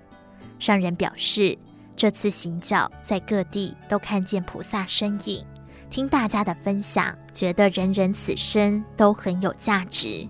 [0.59, 1.57] 上人表示。
[1.97, 5.43] 这次行脚，在各地都看见菩萨身影，
[5.89, 10.29] 听大家的分享，觉得人人此生都很有价值。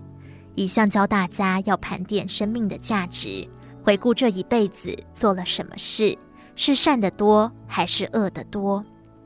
[0.55, 3.47] 一向教大家要盘点生命的价值，
[3.83, 6.17] 回顾这一辈子做了什么事，
[6.55, 8.83] 是善的多还是恶的多？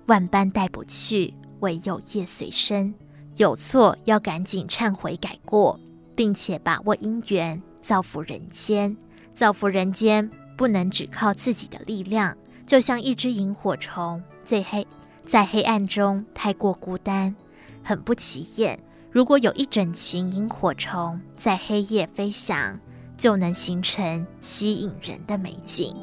[0.07, 2.93] 万般带不去，唯有业随身。
[3.37, 5.79] 有错要赶紧忏悔改过，
[6.15, 8.97] 并且把握因缘，造福人间，
[9.33, 10.29] 造福人间。
[10.61, 12.37] 不能只靠自己的力量，
[12.67, 14.85] 就像一只萤火虫，在黑
[15.25, 17.35] 在黑暗中太过孤单，
[17.83, 18.79] 很不起眼。
[19.09, 22.79] 如果有一整群萤火虫在黑夜飞翔，
[23.17, 25.95] 就能形成吸引人的美景。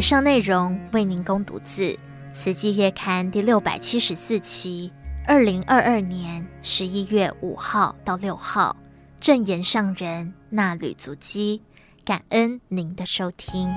[0.00, 1.82] 以上内容为您公读自
[2.32, 4.90] 《慈济月刊》第六百七十四期，
[5.26, 8.74] 二零二二年十一月五号到六号，
[9.20, 11.60] 正言上人衲履足迹，
[12.02, 13.68] 感恩您的收听。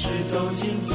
[0.00, 0.94] 是走进自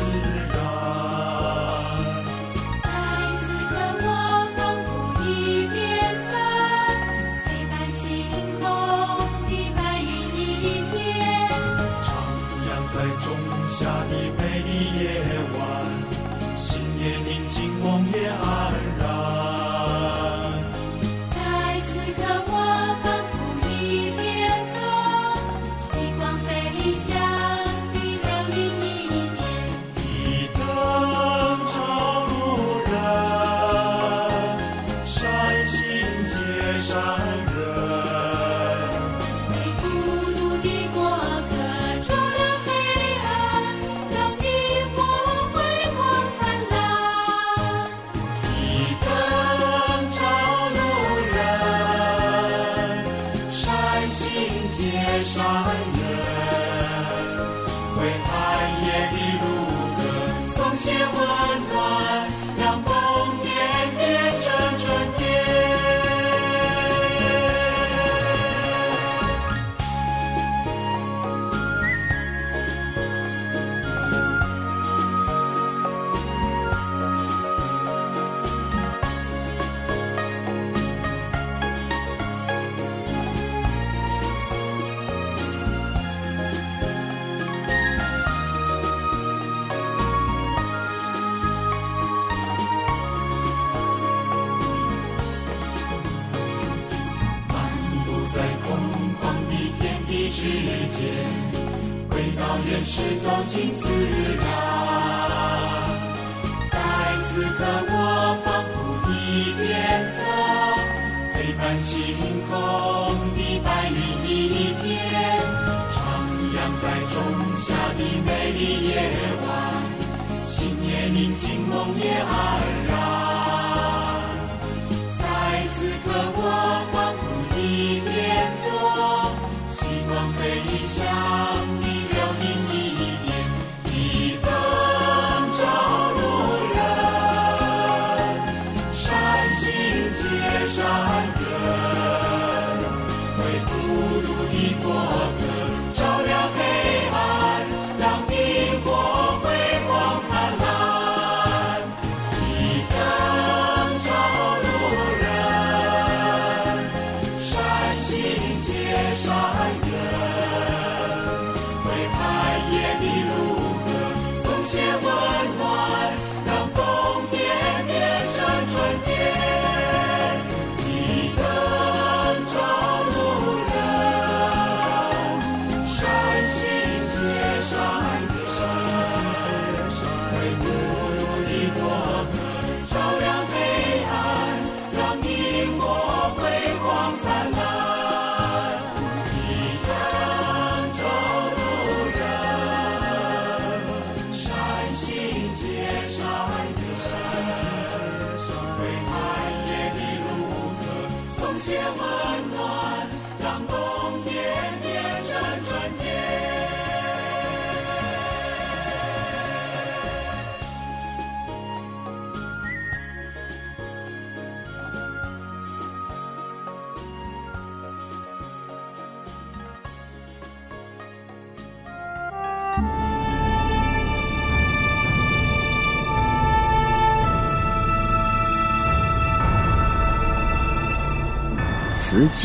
[144.83, 145.42] 慈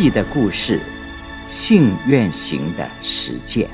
[0.01, 0.79] 记的故事，
[1.49, 3.69] 信愿行的实践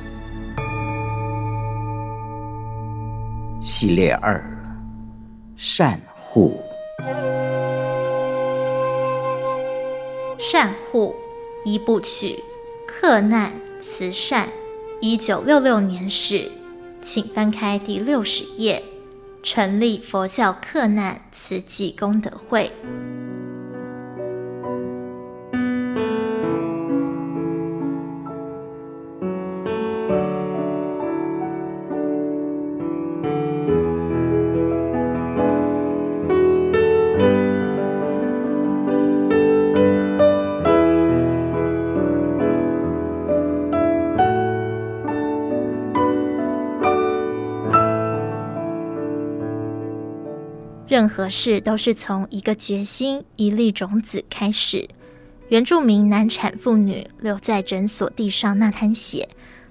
[3.60, 4.42] 系列二：
[5.54, 6.58] 善护。
[10.38, 11.14] 善护
[11.62, 12.42] 一部曲，
[12.88, 13.52] 克难
[13.82, 14.48] 慈善，
[15.02, 16.50] 一九六六年始，
[17.02, 18.82] 请翻开第六十页，
[19.42, 22.72] 成立佛教克难慈济功德会。
[50.94, 54.88] 任何事都是从一个决心、一粒种子开始。
[55.48, 59.28] 原住民难产妇女留在诊所地上那滩血，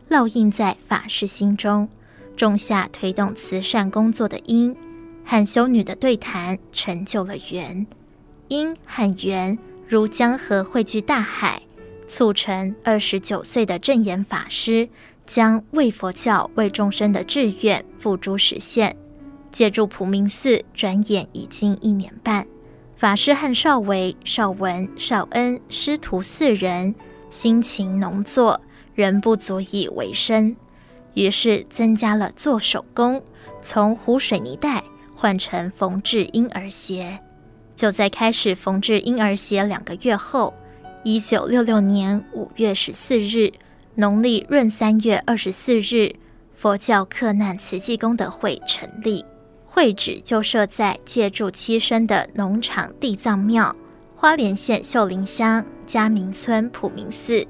[0.09, 1.87] 烙印在法师心中，
[2.35, 4.75] 种下推动慈善工作的因。
[5.23, 7.87] 和修女的对谈成就了缘，
[8.49, 9.57] 因和缘
[9.87, 11.61] 如江河汇聚大海，
[12.05, 14.89] 促成二十九岁的正言法师
[15.25, 18.93] 将为佛教、为众生的志愿付诸实现。
[19.53, 22.45] 借助普明寺，转眼已经一年半。
[22.95, 26.93] 法师和少维、少文、少恩师徒四人
[27.29, 28.59] 辛勤农作，
[28.95, 30.55] 仍不足以为生，
[31.13, 33.21] 于是增加了做手工，
[33.61, 34.83] 从糊水泥袋
[35.15, 37.19] 换成缝制婴儿鞋。
[37.75, 40.53] 就在开始缝制婴儿鞋两个月后，
[41.03, 43.51] 一九六六年五月十四日，
[43.95, 46.15] 农历闰三月二十四日，
[46.53, 49.25] 佛教克难慈济功德会成立。
[49.75, 53.75] 会址就设在借住栖身的农场地藏庙，
[54.15, 57.43] 花莲县秀林乡嘉明村普明寺。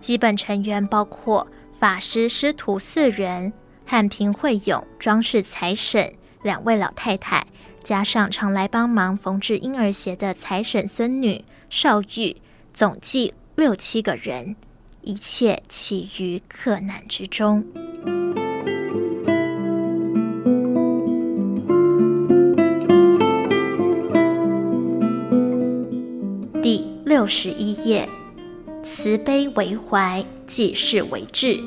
[0.00, 1.46] 基本成员包括
[1.78, 3.52] 法师师徒四人，
[3.84, 6.10] 汉平惠勇装饰财婶
[6.42, 7.46] 两位老太太，
[7.84, 12.34] 加上常来帮忙缝制婴儿鞋的财婶孙女少玉，
[12.72, 14.56] 总计六七个人。
[15.02, 17.66] 一切起于克难之中。
[27.20, 28.08] 六十一页，
[28.82, 31.60] 慈悲为怀，济世为志。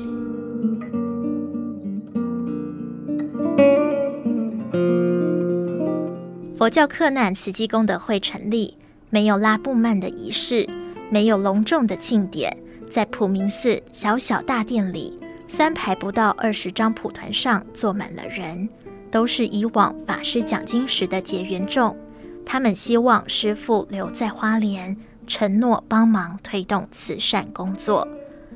[6.58, 8.76] 佛教克难慈济功德会成立，
[9.10, 10.68] 没有拉布曼的仪式，
[11.08, 12.52] 没有隆重的庆典，
[12.90, 18.68] 在普明寺小小大殿里，三排不到二十张蒲团上坐满了人，
[19.08, 21.96] 都是以往法师讲经时的结缘众。
[22.44, 24.96] 他们希望师父留在花莲。
[25.26, 28.06] 承诺帮忙推动慈善工作。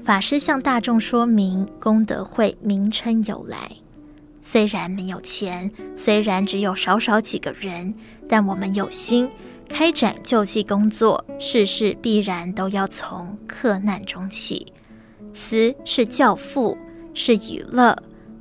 [0.04, 3.70] 法师向大众说明功德会名称由来。
[4.42, 7.94] 虽然没有钱，虽然只有少少几个人，
[8.26, 9.28] 但我们有心
[9.68, 14.72] 开展救济工作，事事必然都要从克难中起。
[15.34, 16.78] 慈是教父，
[17.12, 17.94] 是娱乐；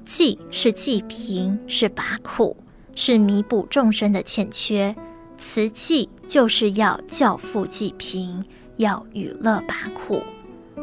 [0.05, 2.55] 济是济贫，是拔苦，
[2.95, 4.95] 是弥补众生的欠缺。
[5.37, 8.43] 慈济就是要教富济贫，
[8.75, 10.21] 要娱乐拔苦。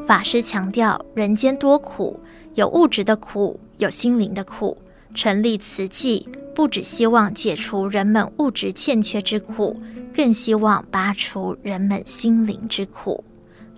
[0.07, 2.19] 法师强调，人间多苦，
[2.55, 4.77] 有物质的苦，有心灵的苦。
[5.15, 9.81] 成立慈济，不只希望解除人们物质欠缺之苦，
[10.13, 13.23] 更希望拔除人们心灵之苦。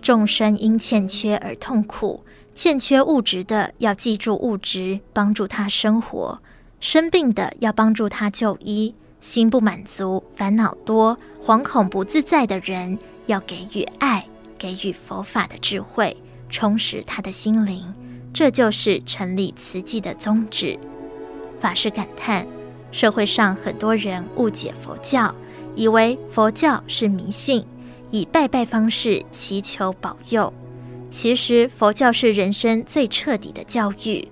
[0.01, 2.23] 众生因欠缺而痛苦，
[2.55, 6.39] 欠缺物质的要记住物质，帮助他生活；
[6.79, 8.95] 生病的要帮助他就医。
[9.19, 14.25] 心不满足、烦恼多、惶恐不自在的人，要给予爱，
[14.57, 16.15] 给予佛法的智慧，
[16.49, 17.93] 充实他的心灵。
[18.33, 20.77] 这就是成立慈济的宗旨。
[21.59, 22.47] 法师感叹：
[22.91, 25.33] 社会上很多人误解佛教，
[25.75, 27.65] 以为佛教是迷信，
[28.11, 30.53] 以拜拜方式祈求保佑。
[31.09, 34.27] 其实佛教是人生最彻底的教育。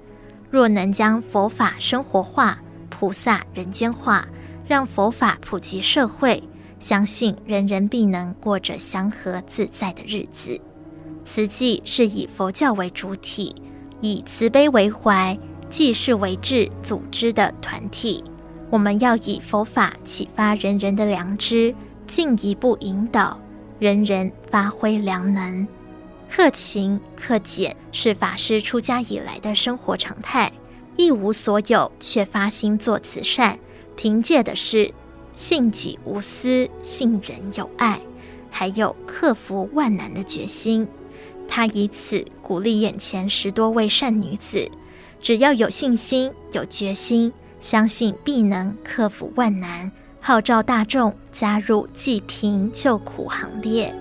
[0.52, 2.60] 若能将佛法生活化、
[2.90, 4.26] 菩萨人间化。
[4.68, 6.42] 让佛法普及社会，
[6.80, 10.60] 相信人人必能过着祥和自在的日子。
[11.24, 13.54] 慈济是以佛教为主体，
[14.02, 15.38] 以慈悲为怀、
[15.70, 18.24] 济世为志组织的团体。
[18.70, 21.74] 我们要以佛法启发人人的良知，
[22.08, 23.40] 进一步引导
[23.80, 25.68] 人人发挥良能。
[26.28, 30.52] 克勤克俭是法师出家以来的生活常态，
[30.98, 33.58] 一无所有却发心做慈善。
[33.96, 34.94] 凭借的是
[35.36, 38.00] 信己无私、信人有爱，
[38.50, 40.88] 还有克服万难的决心。
[41.48, 44.70] 他以此鼓励眼前十多位善女子：
[45.22, 49.92] 只要有信心、有决心，相信必能克服万难。
[50.20, 53.94] 号召大众加入济贫救苦行列。